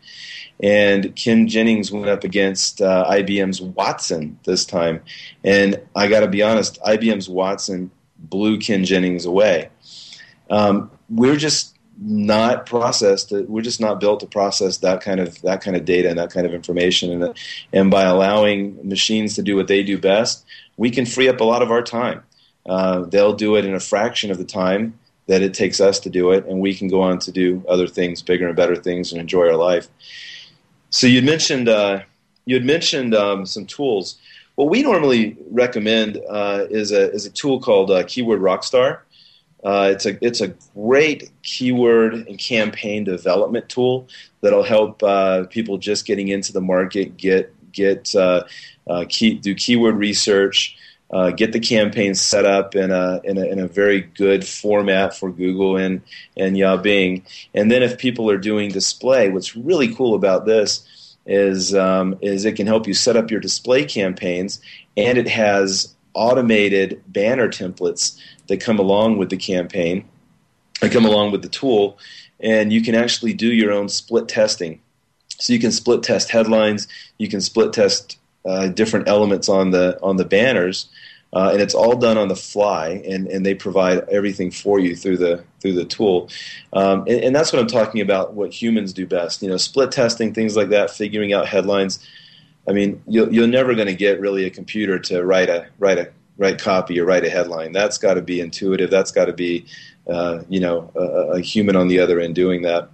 And 0.64 1.16
Ken 1.16 1.48
Jennings 1.48 1.92
went 1.92 2.08
up 2.08 2.24
against 2.24 2.82
uh, 2.82 3.06
IBM's 3.12 3.62
Watson 3.62 4.40
this 4.46 4.66
time. 4.66 5.04
And 5.44 5.80
I 5.96 6.08
got 6.08 6.22
to 6.22 6.28
be 6.28 6.42
honest, 6.42 6.82
IBM's 6.82 7.30
Watson 7.30 7.92
blew 8.18 8.58
Ken 8.58 8.86
Jennings 8.86 9.26
away. 9.26 9.70
Um, 10.50 10.90
we're 11.10 11.36
just 11.36 11.78
not 12.00 12.66
processed. 12.66 13.32
We're 13.32 13.62
just 13.62 13.82
not 13.82 14.00
built 14.00 14.22
to 14.22 14.28
process 14.28 14.78
that 14.78 15.02
kind 15.02 15.20
of 15.20 15.42
that 15.42 15.62
kind 15.62 15.76
of 15.76 15.84
data 15.84 16.10
and 16.10 16.18
that 16.18 16.32
kind 16.32 16.48
of 16.48 16.54
information. 16.54 17.22
And 17.22 17.38
and 17.74 17.92
by 17.92 18.04
allowing 18.04 18.88
machines 18.88 19.36
to 19.36 19.42
do 19.44 19.56
what 19.56 19.68
they 19.68 19.84
do 19.84 19.98
best, 19.98 20.46
we 20.78 20.90
can 20.90 21.06
free 21.06 21.28
up 21.28 21.42
a 21.42 21.44
lot 21.44 21.62
of 21.62 21.70
our 21.70 21.82
time. 21.82 22.24
Uh, 22.68 23.02
they'll 23.02 23.34
do 23.34 23.56
it 23.56 23.66
in 23.66 23.74
a 23.74 23.80
fraction 23.80 24.32
of 24.32 24.38
the 24.38 24.46
time 24.46 24.98
that 25.28 25.42
it 25.42 25.54
takes 25.54 25.80
us 25.80 26.00
to 26.00 26.10
do 26.10 26.32
it, 26.32 26.46
and 26.46 26.60
we 26.60 26.74
can 26.74 26.88
go 26.88 27.02
on 27.02 27.20
to 27.20 27.32
do 27.32 27.64
other 27.68 27.88
things, 27.88 28.22
bigger 28.22 28.48
and 28.48 28.56
better 28.56 28.76
things, 28.76 29.12
and 29.12 29.22
enjoy 29.22 29.48
our 29.48 29.56
life. 29.56 29.88
So 30.90 31.08
you 31.08 31.22
mentioned 31.22 31.70
uh, 31.70 32.02
you 32.46 32.56
had 32.56 32.66
mentioned 32.66 33.14
um, 33.14 33.46
some 33.46 33.66
tools. 33.66 34.18
What 34.56 34.70
we 34.70 34.82
normally 34.82 35.38
recommend 35.52 36.20
uh, 36.30 36.66
is 36.70 36.92
a 36.92 37.12
is 37.12 37.26
a 37.26 37.30
tool 37.30 37.60
called 37.60 37.92
uh, 37.92 38.04
Keyword 38.04 38.40
Rockstar. 38.40 39.00
Uh, 39.64 39.90
it's 39.92 40.06
a 40.06 40.18
it's 40.26 40.40
a 40.40 40.54
great 40.74 41.30
keyword 41.44 42.14
and 42.14 42.40
campaign 42.40 43.04
development 43.04 43.68
tool 43.68 44.08
that'll 44.42 44.64
help 44.64 45.04
uh, 45.04 45.46
people 45.48 45.78
just 45.78 46.06
getting 46.06 46.30
into 46.30 46.54
the 46.54 46.62
market 46.62 47.18
get 47.18 47.54
get 47.74 48.16
uh, 48.16 48.44
key, 49.10 49.34
do 49.36 49.54
keyword 49.54 49.96
research, 49.96 50.78
uh, 51.12 51.32
get 51.32 51.54
the 51.54 51.60
campaign 51.60 52.14
set 52.16 52.46
up 52.46 52.76
in 52.76 52.92
a, 52.92 53.22
in 53.24 53.38
a, 53.38 53.46
in 53.46 53.60
a 53.60 53.68
very 53.68 54.02
good 54.02 54.46
format 54.46 55.16
for 55.16 55.32
Google 55.32 55.78
and 55.78 56.02
and 56.36 56.58
Yah 56.58 56.78
Bing. 56.78 57.26
And 57.54 57.72
then 57.72 57.84
if 57.84 57.98
people 57.98 58.30
are 58.30 58.38
doing 58.38 58.72
display, 58.72 59.30
what's 59.30 59.56
really 59.56 59.94
cool 59.94 60.16
about 60.16 60.46
this 60.46 61.16
is 61.26 61.74
um, 61.76 62.18
is 62.22 62.46
it 62.46 62.56
can 62.56 62.68
help 62.68 62.88
you 62.88 62.94
set 62.94 63.16
up 63.16 63.32
your 63.32 63.40
display 63.40 63.86
campaigns, 63.86 64.60
and 64.96 65.18
it 65.18 65.28
has 65.28 65.96
automated 66.14 67.02
banner 67.08 67.48
templates 67.48 68.20
that 68.48 68.60
come 68.60 68.80
along 68.80 69.18
with 69.18 69.30
the 69.30 69.38
campaign, 69.38 70.08
that 70.82 70.92
come 70.92 71.06
along 71.06 71.32
with 71.32 71.42
the 71.42 71.50
tool, 71.50 71.98
and 72.40 72.74
you 72.74 72.82
can 72.82 72.96
actually 72.96 73.34
do 73.34 73.54
your 73.54 73.72
own 73.72 73.88
split 73.88 74.28
testing. 74.28 74.82
So 75.40 75.54
you 75.54 75.60
can 75.60 75.72
split 75.72 76.02
test 76.02 76.32
headlines, 76.32 76.88
you 77.18 77.28
can 77.28 77.42
split 77.42 77.72
test 77.72 78.18
uh, 78.48 78.68
different 78.68 79.08
elements 79.08 79.50
on 79.50 79.72
the 79.72 80.00
on 80.02 80.18
the 80.18 80.26
banners, 80.26 80.88
uh, 81.34 81.50
and 81.52 81.62
it's 81.62 81.76
all 81.76 81.96
done 81.96 82.18
on 82.18 82.28
the 82.28 82.36
fly, 82.36 83.02
and, 83.06 83.28
and 83.28 83.46
they 83.46 83.54
provide 83.54 84.08
everything 84.10 84.50
for 84.52 84.80
you 84.80 84.96
through 84.96 85.18
the 85.18 85.44
through 85.60 85.74
the 85.74 85.86
tool, 85.86 86.30
um, 86.74 87.02
and, 87.02 87.24
and, 87.24 87.36
that's 87.36 87.52
what 87.52 87.60
I'm 87.60 87.68
talking 87.68 88.02
about. 88.02 88.34
What 88.34 88.54
humans 88.54 88.94
do 88.94 89.06
best, 89.06 89.42
you 89.42 89.50
know, 89.50 89.58
split 89.58 89.92
testing, 89.92 90.34
things 90.34 90.56
like 90.56 90.70
that, 90.70 90.92
figuring 90.92 91.34
out 91.34 91.48
headlines. 91.48 92.00
I 92.68 92.74
mean, 92.74 93.02
you're, 93.08 93.32
you're 93.32 93.48
never 93.48 93.76
going 93.76 93.88
to 93.88 93.96
get 93.96 94.20
really 94.20 94.46
a 94.46 94.50
computer 94.50 95.00
to 95.00 95.24
write 95.24 95.50
a 95.50 95.68
write 95.80 95.98
a 95.98 96.12
write 96.38 96.60
copy 96.60 97.00
or 97.00 97.06
write 97.06 97.26
a 97.26 97.30
headline. 97.30 97.72
That's 97.72 97.98
got 97.98 98.16
to 98.16 98.22
be 98.22 98.40
intuitive. 98.40 98.90
That's 98.90 99.12
got 99.12 99.26
to 99.26 99.34
be, 99.34 99.66
uh, 100.08 100.44
you 100.50 100.60
know, 100.60 100.92
a, 100.96 101.38
a, 101.38 101.42
human 101.42 101.76
on 101.76 101.88
the 101.88 102.00
other 102.00 102.20
end 102.20 102.36
doing 102.36 102.62
that. 102.62 102.90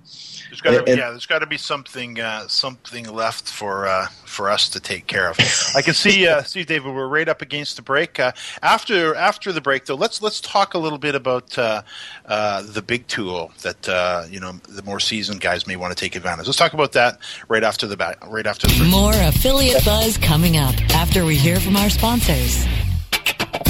There's 0.53 0.61
got 0.61 0.85
to, 0.85 0.91
and, 0.91 0.99
yeah, 0.99 1.09
there's 1.09 1.25
got 1.25 1.39
to 1.39 1.47
be 1.47 1.57
something 1.57 2.19
uh, 2.19 2.47
something 2.47 3.11
left 3.11 3.49
for 3.49 3.87
uh, 3.87 4.05
for 4.23 4.51
us 4.51 4.69
to 4.69 4.79
take 4.79 5.07
care 5.07 5.27
of. 5.27 5.35
I 5.75 5.81
can 5.81 5.95
see 5.95 6.27
uh, 6.27 6.43
see 6.43 6.63
David, 6.63 6.93
we're 6.93 7.07
right 7.07 7.27
up 7.27 7.41
against 7.41 7.75
the 7.75 7.81
break. 7.81 8.19
Uh, 8.19 8.33
after 8.61 9.15
after 9.15 9.51
the 9.51 9.61
break, 9.61 9.85
though, 9.85 9.95
let's 9.95 10.21
let's 10.21 10.39
talk 10.39 10.75
a 10.75 10.77
little 10.77 10.99
bit 10.99 11.15
about 11.15 11.57
uh, 11.57 11.81
uh, 12.27 12.61
the 12.67 12.83
big 12.83 13.07
tool 13.07 13.51
that 13.63 13.89
uh, 13.89 14.25
you 14.29 14.39
know 14.39 14.51
the 14.69 14.83
more 14.83 14.99
seasoned 14.99 15.41
guys 15.41 15.65
may 15.65 15.75
want 15.75 15.91
to 15.91 15.99
take 15.99 16.15
advantage. 16.15 16.45
Let's 16.45 16.59
talk 16.59 16.73
about 16.73 16.91
that 16.91 17.17
right 17.47 17.63
after 17.63 17.87
the 17.87 17.97
back, 17.97 18.23
right 18.29 18.45
after 18.45 18.67
the 18.67 18.77
break. 18.77 18.91
More 18.91 19.13
affiliate 19.15 19.83
buzz 19.83 20.19
coming 20.19 20.57
up 20.57 20.75
after 20.91 21.25
we 21.25 21.35
hear 21.35 21.59
from 21.59 21.75
our 21.77 21.89
sponsors. 21.89 22.63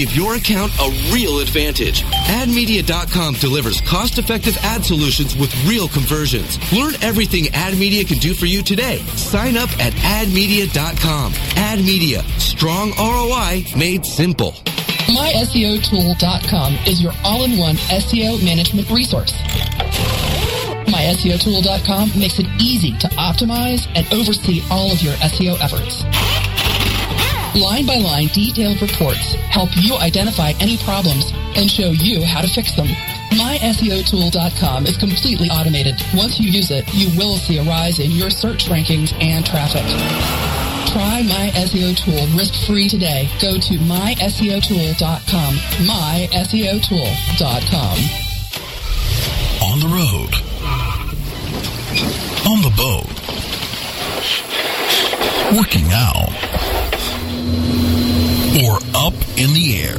give 0.00 0.16
your 0.16 0.34
account 0.36 0.72
a 0.80 0.88
real 1.12 1.40
advantage. 1.40 2.02
AdMedia.com 2.04 3.34
delivers 3.34 3.82
cost-effective 3.82 4.56
ad 4.62 4.82
solutions 4.82 5.36
with 5.36 5.54
real 5.66 5.88
conversions. 5.88 6.58
Learn 6.72 6.94
everything 7.02 7.44
AdMedia 7.44 8.08
can 8.08 8.16
do 8.18 8.32
for 8.32 8.46
you 8.46 8.62
today. 8.62 8.98
Sign 9.16 9.58
up 9.58 9.68
at 9.78 9.92
AdMedia.com. 9.92 11.32
AdMedia, 11.32 12.22
strong 12.40 12.92
ROI 12.92 13.64
made 13.76 14.06
simple. 14.06 14.52
MySEOtool.com 15.12 16.74
is 16.86 17.02
your 17.02 17.12
all-in-one 17.22 17.76
SEO 17.76 18.42
management 18.42 18.88
resource. 18.88 19.32
MySEOtool.com 20.88 22.18
makes 22.18 22.38
it 22.38 22.46
easy 22.58 22.96
to 22.98 23.08
optimize 23.08 23.86
and 23.94 24.10
oversee 24.14 24.62
all 24.70 24.90
of 24.90 25.02
your 25.02 25.14
SEO 25.14 25.60
efforts. 25.60 26.49
Line 27.54 27.84
by 27.84 27.96
line 27.96 28.28
detailed 28.28 28.80
reports 28.80 29.34
help 29.50 29.70
you 29.74 29.96
identify 29.96 30.52
any 30.60 30.76
problems 30.78 31.32
and 31.56 31.68
show 31.68 31.90
you 31.90 32.22
how 32.22 32.40
to 32.40 32.46
fix 32.48 32.72
them. 32.76 32.86
MySEOtool.com 33.34 34.86
is 34.86 34.96
completely 34.96 35.50
automated. 35.50 36.00
Once 36.14 36.38
you 36.38 36.48
use 36.48 36.70
it, 36.70 36.88
you 36.94 37.10
will 37.18 37.36
see 37.36 37.58
a 37.58 37.64
rise 37.64 37.98
in 37.98 38.12
your 38.12 38.30
search 38.30 38.66
rankings 38.66 39.12
and 39.20 39.44
traffic. 39.44 39.82
Try 40.92 41.22
My 41.22 41.50
SEO 41.54 41.96
Tool 41.96 42.24
risk-free 42.38 42.88
today. 42.88 43.28
Go 43.40 43.58
to 43.58 43.74
myseotool.com. 43.74 45.54
myseotool.com. 45.90 47.98
On 49.62 49.78
the 49.80 49.88
road. 49.88 50.34
On 52.46 52.62
the 52.62 52.70
boat. 52.76 53.06
Working 55.56 55.92
out. 55.92 56.30
Or 58.64 58.78
up 58.94 59.14
in 59.38 59.52
the 59.54 59.80
air. 59.82 59.98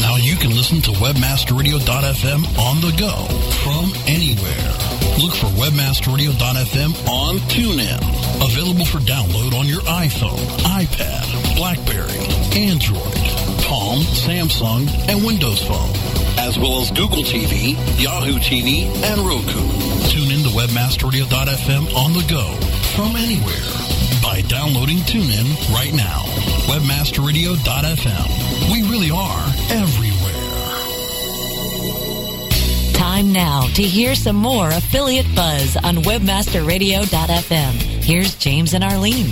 Now 0.00 0.16
you 0.16 0.36
can 0.36 0.50
listen 0.50 0.80
to 0.82 0.90
webmasterradio.fm 0.92 2.58
on 2.58 2.80
the 2.80 2.92
go 2.98 3.26
from 3.64 3.92
anywhere. 4.06 4.70
Look 5.18 5.34
for 5.34 5.46
webmasterradio.fm 5.58 7.08
on 7.08 7.38
TuneIn. 7.48 8.02
Available 8.42 8.84
for 8.84 8.98
download 8.98 9.54
on 9.58 9.66
your 9.66 9.80
iPhone, 9.82 10.38
iPad, 10.66 11.56
BlackBerry, 11.56 12.18
Android, 12.60 13.14
Palm, 13.64 14.00
Samsung, 14.02 14.88
and 15.08 15.24
Windows 15.24 15.62
Phone, 15.62 15.92
as 16.38 16.58
well 16.58 16.80
as 16.80 16.90
Google 16.90 17.22
TV, 17.22 17.74
Yahoo 18.00 18.38
TV, 18.38 18.86
and 19.04 19.20
Roku. 19.20 19.60
Tune 20.08 20.30
in 20.30 20.42
to 20.44 20.50
webmasterradio.fm 20.50 21.94
on 21.94 22.12
the 22.12 22.24
go 22.28 22.52
from 22.94 23.16
anywhere 23.16 23.62
by 24.22 24.42
downloading 24.48 24.98
TuneIn 24.98 25.54
right 25.72 25.92
now. 25.94 26.22
Webmasterradio.fm. 26.66 28.72
We 28.72 28.82
really 28.88 29.10
are 29.10 29.46
everywhere. 29.70 30.32
Time 32.94 33.32
now 33.32 33.66
to 33.74 33.82
hear 33.82 34.14
some 34.14 34.36
more 34.36 34.68
affiliate 34.70 35.26
buzz 35.34 35.76
on 35.76 35.96
webmasterradio.fm. 35.96 37.72
Here's 38.02 38.34
James 38.36 38.72
and 38.74 38.82
Arlene. 38.82 39.30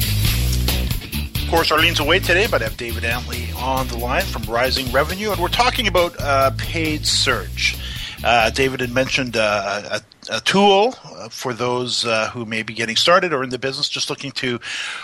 Course, 1.52 1.70
Arlene's 1.70 2.00
away 2.00 2.18
today, 2.18 2.46
but 2.50 2.62
I 2.62 2.64
have 2.64 2.78
David 2.78 3.04
Antley 3.04 3.52
on 3.58 3.86
the 3.88 3.98
line 3.98 4.24
from 4.24 4.42
Rising 4.44 4.90
Revenue, 4.90 5.32
and 5.32 5.38
we're 5.38 5.48
talking 5.48 5.86
about 5.86 6.18
uh, 6.18 6.50
paid 6.56 7.04
search. 7.04 7.76
Uh, 8.24 8.48
David 8.48 8.80
had 8.80 8.90
mentioned 8.90 9.36
uh, 9.36 10.00
a, 10.30 10.34
a, 10.34 10.40
tool 10.40 10.94
for 11.28 11.54
those 11.54 12.04
uh, 12.04 12.28
who 12.30 12.44
may 12.44 12.62
be 12.62 12.74
getting 12.74 12.96
started 12.96 13.32
or 13.32 13.42
in 13.42 13.50
the 13.50 13.58
business 13.58 13.88
just 13.88 14.10
looking 14.10 14.32
to 14.32 14.60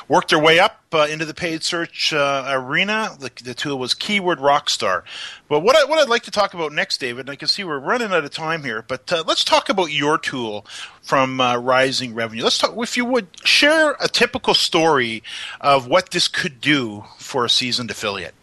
work 0.09 0.29
their 0.29 0.39
way 0.39 0.59
up 0.59 0.81
uh, 0.93 1.07
into 1.11 1.25
the 1.25 1.35
paid 1.35 1.63
search 1.63 2.13
uh, 2.13 2.45
arena. 2.49 3.17
The, 3.19 3.31
the, 3.43 3.55
tool 3.55 3.79
was 3.79 3.95
Keyword 3.95 4.39
Rockstar. 4.39 5.03
But 5.49 5.61
what, 5.61 5.77
I, 5.77 5.85
what 5.85 5.99
I'd 5.99 6.09
like 6.09 6.23
to 6.25 6.31
talk 6.31 6.55
about 6.55 6.73
next, 6.73 6.99
David, 6.99 7.21
and 7.21 7.31
I 7.31 7.37
can 7.37 7.49
see 7.49 7.65
we're 7.65 7.79
running 7.79 8.13
out 8.13 8.25
of 8.25 8.31
time 8.31 8.65
here, 8.65 8.85
but 8.87 9.11
let's 9.27 9.45
talk 9.45 9.69
about 9.69 9.93
your 9.93 10.19
tool 10.19 10.67
from 11.03 11.41
Rising 11.41 12.15
Revenue. 12.15 12.45
Let's 12.45 12.59
talk, 12.59 12.75
if 12.77 12.97
you 12.97 13.05
would, 13.05 13.29
share 13.45 13.97
a 14.01 14.09
typical 14.09 14.55
story 14.55 15.23
of 15.61 15.87
what 15.87 16.11
this 16.11 16.29
could 16.29 16.61
do 16.61 17.05
for 17.19 17.45
a 17.45 17.51
seasoned 17.51 17.91
affiliate. 17.91 18.35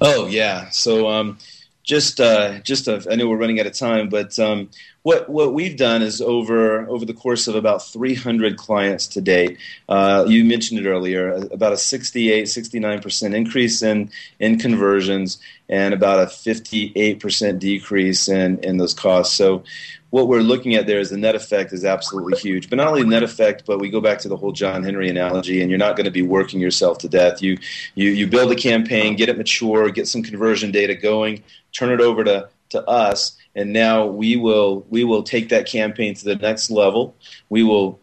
Oh, 0.00 0.26
yeah. 0.26 0.70
So, 0.70 1.08
um, 1.08 1.38
just 1.82 2.20
uh, 2.20 2.60
just 2.60 2.88
a, 2.88 3.06
I 3.10 3.16
know 3.16 3.28
we're 3.28 3.36
running 3.38 3.58
out 3.58 3.66
of 3.66 3.72
time, 3.72 4.08
but 4.08 4.38
um, 4.38 4.70
what 5.02 5.28
what 5.28 5.54
we've 5.54 5.76
done 5.76 6.02
is 6.02 6.20
over 6.20 6.86
over 6.88 7.04
the 7.04 7.14
course 7.14 7.48
of 7.48 7.54
about 7.54 7.86
300 7.86 8.56
clients 8.56 9.06
to 9.08 9.20
date. 9.20 9.58
Uh, 9.88 10.24
you 10.28 10.44
mentioned 10.44 10.80
it 10.80 10.88
earlier, 10.88 11.32
about 11.50 11.72
a 11.72 11.76
68 11.78 12.48
69 12.48 13.00
percent 13.00 13.34
increase 13.34 13.82
in 13.82 14.10
in 14.38 14.58
conversions 14.58 15.38
and 15.68 15.94
about 15.94 16.20
a 16.20 16.26
58 16.26 17.18
percent 17.18 17.58
decrease 17.58 18.28
in 18.28 18.58
in 18.58 18.76
those 18.76 18.94
costs. 18.94 19.34
So 19.34 19.64
what 20.10 20.28
we're 20.28 20.40
looking 20.40 20.74
at 20.74 20.86
there 20.86 20.98
is 20.98 21.10
the 21.10 21.16
net 21.16 21.34
effect 21.34 21.72
is 21.72 21.84
absolutely 21.84 22.38
huge. 22.38 22.68
But 22.68 22.76
not 22.76 22.88
only 22.88 23.02
the 23.02 23.08
net 23.08 23.22
effect, 23.22 23.64
but 23.64 23.78
we 23.78 23.88
go 23.88 24.00
back 24.00 24.18
to 24.20 24.28
the 24.28 24.36
whole 24.36 24.52
John 24.52 24.82
Henry 24.82 25.08
analogy, 25.08 25.62
and 25.62 25.70
you're 25.70 25.78
not 25.78 25.96
going 25.96 26.04
to 26.04 26.10
be 26.10 26.22
working 26.22 26.60
yourself 26.60 26.98
to 26.98 27.08
death. 27.08 27.40
You 27.40 27.56
you 27.94 28.10
you 28.10 28.26
build 28.26 28.52
a 28.52 28.56
campaign, 28.56 29.16
get 29.16 29.28
it 29.28 29.38
mature, 29.38 29.88
get 29.90 30.08
some 30.08 30.22
conversion 30.22 30.70
data 30.70 30.94
going, 30.94 31.42
turn 31.72 31.90
it 31.90 32.00
over 32.00 32.24
to 32.24 32.48
to 32.70 32.84
us, 32.88 33.36
and 33.54 33.72
now 33.72 34.06
we 34.06 34.36
will 34.36 34.84
we 34.90 35.04
will 35.04 35.22
take 35.22 35.48
that 35.50 35.66
campaign 35.66 36.14
to 36.14 36.24
the 36.24 36.36
next 36.36 36.70
level. 36.70 37.14
We 37.48 37.62
will 37.62 38.00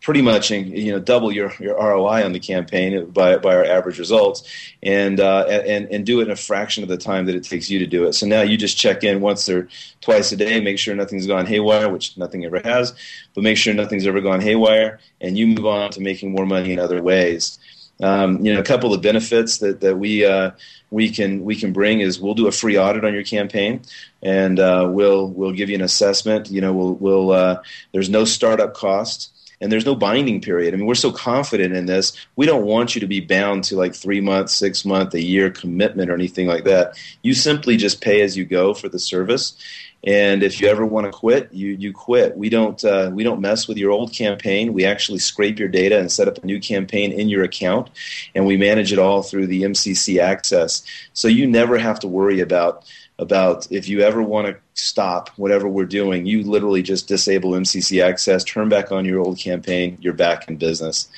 pretty 0.00 0.22
much 0.22 0.50
you 0.50 0.92
know 0.92 0.98
double 0.98 1.30
your, 1.30 1.52
your 1.58 1.74
ROI 1.76 2.24
on 2.24 2.32
the 2.32 2.40
campaign 2.40 3.04
by 3.10 3.36
by 3.36 3.54
our 3.54 3.64
average 3.64 3.98
results, 3.98 4.42
and 4.82 5.20
uh, 5.20 5.44
and 5.46 5.86
and 5.90 6.06
do 6.06 6.20
it 6.20 6.24
in 6.24 6.30
a 6.30 6.36
fraction 6.36 6.82
of 6.82 6.88
the 6.88 6.96
time 6.96 7.26
that 7.26 7.34
it 7.34 7.44
takes 7.44 7.70
you 7.70 7.78
to 7.78 7.86
do 7.86 8.06
it. 8.06 8.14
So 8.14 8.26
now 8.26 8.42
you 8.42 8.56
just 8.56 8.78
check 8.78 9.04
in 9.04 9.20
once 9.20 9.48
or 9.48 9.68
twice 10.00 10.32
a 10.32 10.36
day, 10.36 10.60
make 10.60 10.78
sure 10.78 10.94
nothing's 10.94 11.26
gone 11.26 11.46
haywire, 11.46 11.90
which 11.90 12.16
nothing 12.16 12.44
ever 12.44 12.60
has, 12.60 12.94
but 13.34 13.44
make 13.44 13.58
sure 13.58 13.74
nothing's 13.74 14.06
ever 14.06 14.20
gone 14.20 14.40
haywire, 14.40 15.00
and 15.20 15.36
you 15.36 15.46
move 15.46 15.66
on 15.66 15.90
to 15.90 16.00
making 16.00 16.32
more 16.32 16.46
money 16.46 16.72
in 16.72 16.78
other 16.78 17.02
ways. 17.02 17.58
Um, 18.02 18.44
you 18.44 18.54
know, 18.54 18.60
a 18.60 18.64
couple 18.64 18.94
of 18.94 19.02
benefits 19.02 19.58
that 19.58 19.80
that 19.80 19.98
we 19.98 20.24
uh, 20.24 20.52
we 20.90 21.10
can 21.10 21.44
we 21.44 21.54
can 21.54 21.74
bring 21.74 22.00
is 22.00 22.18
we'll 22.18 22.34
do 22.34 22.46
a 22.46 22.52
free 22.52 22.78
audit 22.78 23.04
on 23.04 23.12
your 23.12 23.24
campaign, 23.24 23.82
and 24.22 24.58
uh, 24.58 24.88
we'll 24.90 25.28
we'll 25.28 25.52
give 25.52 25.68
you 25.68 25.74
an 25.74 25.82
assessment. 25.82 26.50
You 26.50 26.62
know, 26.62 26.72
we'll 26.72 26.94
we'll 26.94 27.30
uh, 27.32 27.62
there's 27.92 28.08
no 28.08 28.24
startup 28.24 28.72
cost 28.72 29.32
and 29.60 29.70
there's 29.70 29.86
no 29.86 29.94
binding 29.94 30.40
period. 30.40 30.72
I 30.72 30.76
mean, 30.76 30.86
we're 30.86 30.94
so 30.94 31.12
confident 31.12 31.74
in 31.74 31.86
this. 31.86 32.16
We 32.36 32.46
don't 32.46 32.64
want 32.64 32.94
you 32.94 33.00
to 33.00 33.06
be 33.06 33.20
bound 33.20 33.64
to 33.64 33.76
like 33.76 33.94
three 33.94 34.20
months, 34.20 34.54
six 34.54 34.84
month, 34.84 35.14
a 35.14 35.22
year 35.22 35.50
commitment 35.50 36.10
or 36.10 36.14
anything 36.14 36.46
like 36.46 36.64
that. 36.64 36.98
You 37.22 37.34
simply 37.34 37.76
just 37.76 38.00
pay 38.00 38.22
as 38.22 38.36
you 38.36 38.44
go 38.44 38.72
for 38.72 38.88
the 38.88 38.98
service. 38.98 39.54
And 40.02 40.42
if 40.42 40.60
you 40.60 40.68
ever 40.68 40.86
want 40.86 41.06
to 41.06 41.12
quit, 41.12 41.52
you 41.52 41.72
you 41.72 41.92
quit. 41.92 42.34
We 42.34 42.48
don't 42.48 42.82
uh, 42.82 43.10
we 43.12 43.22
don't 43.22 43.42
mess 43.42 43.68
with 43.68 43.76
your 43.76 43.90
old 43.90 44.14
campaign. 44.14 44.72
We 44.72 44.86
actually 44.86 45.18
scrape 45.18 45.58
your 45.58 45.68
data 45.68 45.98
and 45.98 46.10
set 46.10 46.26
up 46.26 46.38
a 46.38 46.46
new 46.46 46.58
campaign 46.58 47.12
in 47.12 47.28
your 47.28 47.44
account, 47.44 47.90
and 48.34 48.46
we 48.46 48.56
manage 48.56 48.94
it 48.94 48.98
all 48.98 49.22
through 49.22 49.48
the 49.48 49.62
MCC 49.62 50.18
access. 50.18 50.82
So 51.12 51.28
you 51.28 51.46
never 51.46 51.76
have 51.76 52.00
to 52.00 52.08
worry 52.08 52.40
about 52.40 52.90
about 53.20 53.70
if 53.70 53.86
you 53.86 54.00
ever 54.00 54.22
want 54.22 54.46
to 54.46 54.56
stop 54.72 55.28
whatever 55.36 55.68
we're 55.68 55.84
doing, 55.84 56.24
you 56.24 56.42
literally 56.42 56.82
just 56.82 57.06
disable 57.06 57.52
MCC 57.52 58.02
access, 58.02 58.42
turn 58.42 58.70
back 58.70 58.90
on 58.90 59.04
your 59.04 59.20
old 59.20 59.38
campaign, 59.38 59.98
you're 60.00 60.14
back 60.14 60.48
in 60.48 60.56
business, 60.56 61.08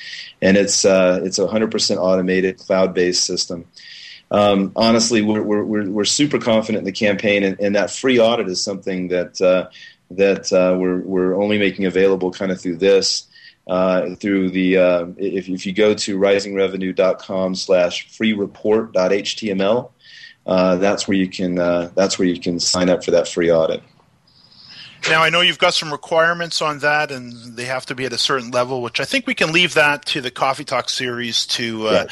and 0.41 0.57
it's 0.57 0.83
uh, 0.83 1.21
it's 1.23 1.39
a 1.39 1.47
hundred 1.47 1.71
percent 1.71 1.99
automated 1.99 2.59
cloud 2.59 2.93
based 2.93 3.23
system. 3.23 3.65
Um, 4.31 4.71
honestly, 4.75 5.21
we're, 5.21 5.43
we're, 5.43 5.89
we're 5.89 6.05
super 6.05 6.39
confident 6.39 6.79
in 6.79 6.85
the 6.85 6.91
campaign, 6.91 7.43
and, 7.43 7.59
and 7.59 7.75
that 7.75 7.91
free 7.91 8.19
audit 8.19 8.47
is 8.47 8.61
something 8.61 9.09
that 9.09 9.39
uh, 9.41 9.69
that 10.11 10.51
uh, 10.51 10.75
we're 10.77 10.99
we're 10.99 11.41
only 11.41 11.57
making 11.57 11.85
available 11.85 12.31
kind 12.31 12.51
of 12.51 12.61
through 12.61 12.77
this. 12.77 13.27
Uh, 13.65 14.13
through 14.15 14.49
the 14.49 14.75
uh, 14.75 15.05
if, 15.15 15.47
if 15.47 15.65
you 15.65 15.71
go 15.71 15.93
to 15.93 16.19
risingrevenue.com 16.19 17.55
slash 17.55 18.09
free 18.09 18.33
report.html 18.33 19.89
that's 20.45 21.07
where 21.07 21.17
you 21.17 21.27
can 21.27 21.59
uh, 21.59 21.89
that's 21.95 22.19
where 22.19 22.27
you 22.27 22.39
can 22.39 22.59
sign 22.59 22.89
up 22.89 23.03
for 23.03 23.11
that 23.11 23.27
free 23.27 23.51
audit. 23.51 23.81
Now 25.09 25.21
I 25.21 25.29
know 25.29 25.41
you've 25.41 25.59
got 25.59 25.73
some 25.73 25.91
requirements 25.91 26.61
on 26.61 26.79
that, 26.79 27.11
and 27.11 27.33
they 27.57 27.65
have 27.65 27.85
to 27.87 27.95
be 27.95 28.05
at 28.05 28.13
a 28.13 28.17
certain 28.17 28.51
level, 28.51 28.81
which 28.81 29.01
I 29.01 29.05
think 29.05 29.27
we 29.27 29.35
can 29.35 29.51
leave 29.51 29.73
that 29.73 30.05
to 30.07 30.21
the 30.21 30.31
Coffee 30.31 30.63
Talk 30.63 30.87
series 30.87 31.45
to 31.47 31.87
uh, 31.87 31.91
yeah. 31.91 32.05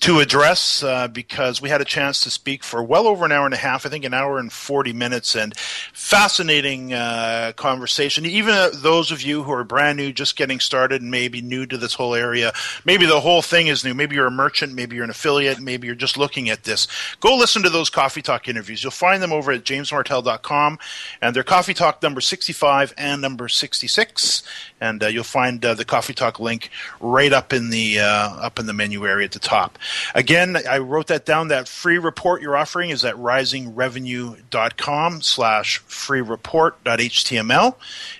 to 0.00 0.18
address 0.18 0.82
uh, 0.82 1.06
because 1.06 1.62
we 1.62 1.68
had 1.68 1.80
a 1.80 1.84
chance 1.84 2.20
to 2.22 2.30
speak 2.30 2.64
for 2.64 2.82
well 2.82 3.06
over 3.06 3.24
an 3.24 3.30
hour 3.30 3.44
and 3.44 3.54
a 3.54 3.58
half. 3.58 3.86
I 3.86 3.90
think 3.90 4.04
an 4.04 4.12
hour 4.12 4.38
and 4.38 4.52
forty 4.52 4.92
minutes, 4.92 5.36
and 5.36 5.56
fascinating 5.56 6.92
uh, 6.92 7.52
conversation. 7.54 8.26
Even 8.26 8.54
uh, 8.54 8.70
those 8.74 9.12
of 9.12 9.22
you 9.22 9.44
who 9.44 9.52
are 9.52 9.62
brand 9.62 9.96
new, 9.96 10.12
just 10.12 10.36
getting 10.36 10.58
started, 10.58 11.00
and 11.00 11.12
maybe 11.12 11.42
new 11.42 11.64
to 11.66 11.78
this 11.78 11.94
whole 11.94 12.14
area, 12.14 12.52
maybe 12.84 13.06
the 13.06 13.20
whole 13.20 13.42
thing 13.42 13.68
is 13.68 13.84
new. 13.84 13.94
Maybe 13.94 14.16
you're 14.16 14.26
a 14.26 14.32
merchant, 14.32 14.74
maybe 14.74 14.96
you're 14.96 15.04
an 15.04 15.10
affiliate, 15.10 15.60
maybe 15.60 15.86
you're 15.86 15.94
just 15.94 16.16
looking 16.16 16.50
at 16.50 16.64
this. 16.64 16.88
Go 17.20 17.36
listen 17.36 17.62
to 17.62 17.70
those 17.70 17.88
Coffee 17.88 18.22
Talk 18.22 18.48
interviews. 18.48 18.82
You'll 18.82 18.90
find 18.90 19.22
them 19.22 19.32
over 19.32 19.52
at 19.52 19.62
jamesmartell.com, 19.62 20.78
and 21.20 21.36
they're 21.36 21.44
Coffee 21.44 21.74
Talk 21.74 22.02
number 22.02 22.20
65 22.32 22.94
and 22.96 23.20
number 23.20 23.46
66, 23.46 24.42
and 24.80 25.02
uh, 25.02 25.08
you'll 25.08 25.22
find 25.22 25.62
uh, 25.62 25.74
the 25.74 25.84
Coffee 25.84 26.14
Talk 26.14 26.40
link 26.40 26.70
right 26.98 27.30
up 27.30 27.52
in 27.52 27.68
the 27.68 28.00
uh, 28.00 28.30
up 28.36 28.58
in 28.58 28.64
the 28.64 28.72
menu 28.72 29.06
area 29.06 29.26
at 29.26 29.32
the 29.32 29.38
top. 29.38 29.78
Again, 30.14 30.56
I 30.66 30.78
wrote 30.78 31.08
that 31.08 31.26
down. 31.26 31.48
That 31.48 31.68
free 31.68 31.98
report 31.98 32.40
you're 32.40 32.56
offering 32.56 32.88
is 32.88 33.04
at 33.04 33.16
risingrevenue.com 33.16 35.20
slash 35.20 35.76
free 35.80 36.22
report.html. 36.22 37.74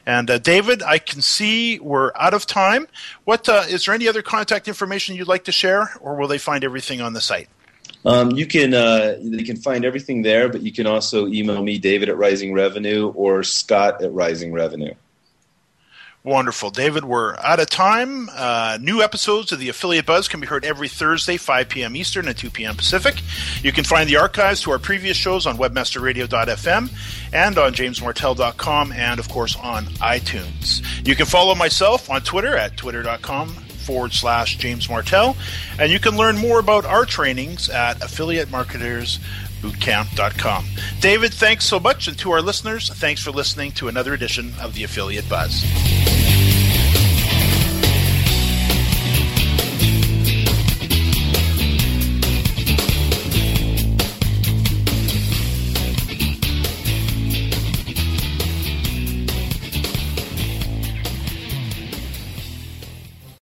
And 0.04 0.30
uh, 0.30 0.36
David, 0.36 0.82
I 0.82 0.98
can 0.98 1.22
see 1.22 1.78
we're 1.78 2.12
out 2.14 2.34
of 2.34 2.44
time. 2.44 2.88
What 3.24 3.48
uh, 3.48 3.64
is 3.66 3.86
there 3.86 3.94
any 3.94 4.08
other 4.08 4.20
contact 4.20 4.68
information 4.68 5.16
you'd 5.16 5.26
like 5.26 5.44
to 5.44 5.52
share, 5.52 5.94
or 6.02 6.16
will 6.16 6.28
they 6.28 6.36
find 6.36 6.64
everything 6.64 7.00
on 7.00 7.14
the 7.14 7.22
site? 7.22 7.48
Um, 8.04 8.32
you 8.32 8.46
can 8.46 8.74
uh, 8.74 9.16
you 9.20 9.44
can 9.44 9.56
find 9.56 9.84
everything 9.84 10.22
there, 10.22 10.48
but 10.48 10.62
you 10.62 10.72
can 10.72 10.86
also 10.86 11.26
email 11.28 11.62
me, 11.62 11.78
David 11.78 12.08
at 12.08 12.16
Rising 12.16 12.52
Revenue, 12.52 13.12
or 13.14 13.42
Scott 13.42 14.02
at 14.02 14.12
Rising 14.12 14.52
Revenue. 14.52 14.94
Wonderful. 16.24 16.70
David, 16.70 17.04
we're 17.04 17.34
out 17.38 17.58
of 17.58 17.68
time. 17.68 18.28
Uh, 18.32 18.78
new 18.80 19.02
episodes 19.02 19.50
of 19.50 19.58
the 19.58 19.68
Affiliate 19.68 20.06
Buzz 20.06 20.28
can 20.28 20.38
be 20.38 20.46
heard 20.46 20.64
every 20.64 20.88
Thursday, 20.88 21.36
5 21.36 21.68
p.m. 21.68 21.96
Eastern 21.96 22.28
and 22.28 22.38
2 22.38 22.48
p.m. 22.48 22.76
Pacific. 22.76 23.20
You 23.60 23.72
can 23.72 23.82
find 23.82 24.08
the 24.08 24.16
archives 24.16 24.62
to 24.62 24.70
our 24.70 24.78
previous 24.78 25.16
shows 25.16 25.46
on 25.46 25.58
webmasterradio.fm 25.58 26.92
and 27.32 27.58
on 27.58 27.74
jamesmartell.com 27.74 28.92
and, 28.92 29.18
of 29.18 29.28
course, 29.28 29.56
on 29.56 29.86
iTunes. 29.96 30.84
You 31.04 31.16
can 31.16 31.26
follow 31.26 31.56
myself 31.56 32.08
on 32.08 32.20
Twitter 32.20 32.56
at 32.56 32.76
twitter.com 32.76 33.56
forward 33.82 34.12
slash 34.12 34.56
James 34.56 34.88
Martell. 34.88 35.36
And 35.78 35.92
you 35.92 35.98
can 35.98 36.16
learn 36.16 36.38
more 36.38 36.58
about 36.58 36.84
our 36.84 37.04
trainings 37.04 37.68
at 37.68 37.98
affiliatemarketersbootcamp.com. 37.98 40.66
David, 41.00 41.34
thanks 41.34 41.64
so 41.64 41.78
much. 41.78 42.08
And 42.08 42.18
to 42.18 42.32
our 42.32 42.40
listeners, 42.40 42.88
thanks 42.88 43.22
for 43.22 43.30
listening 43.30 43.72
to 43.72 43.88
another 43.88 44.14
edition 44.14 44.54
of 44.60 44.74
the 44.74 44.84
Affiliate 44.84 45.28
Buzz. 45.28 45.62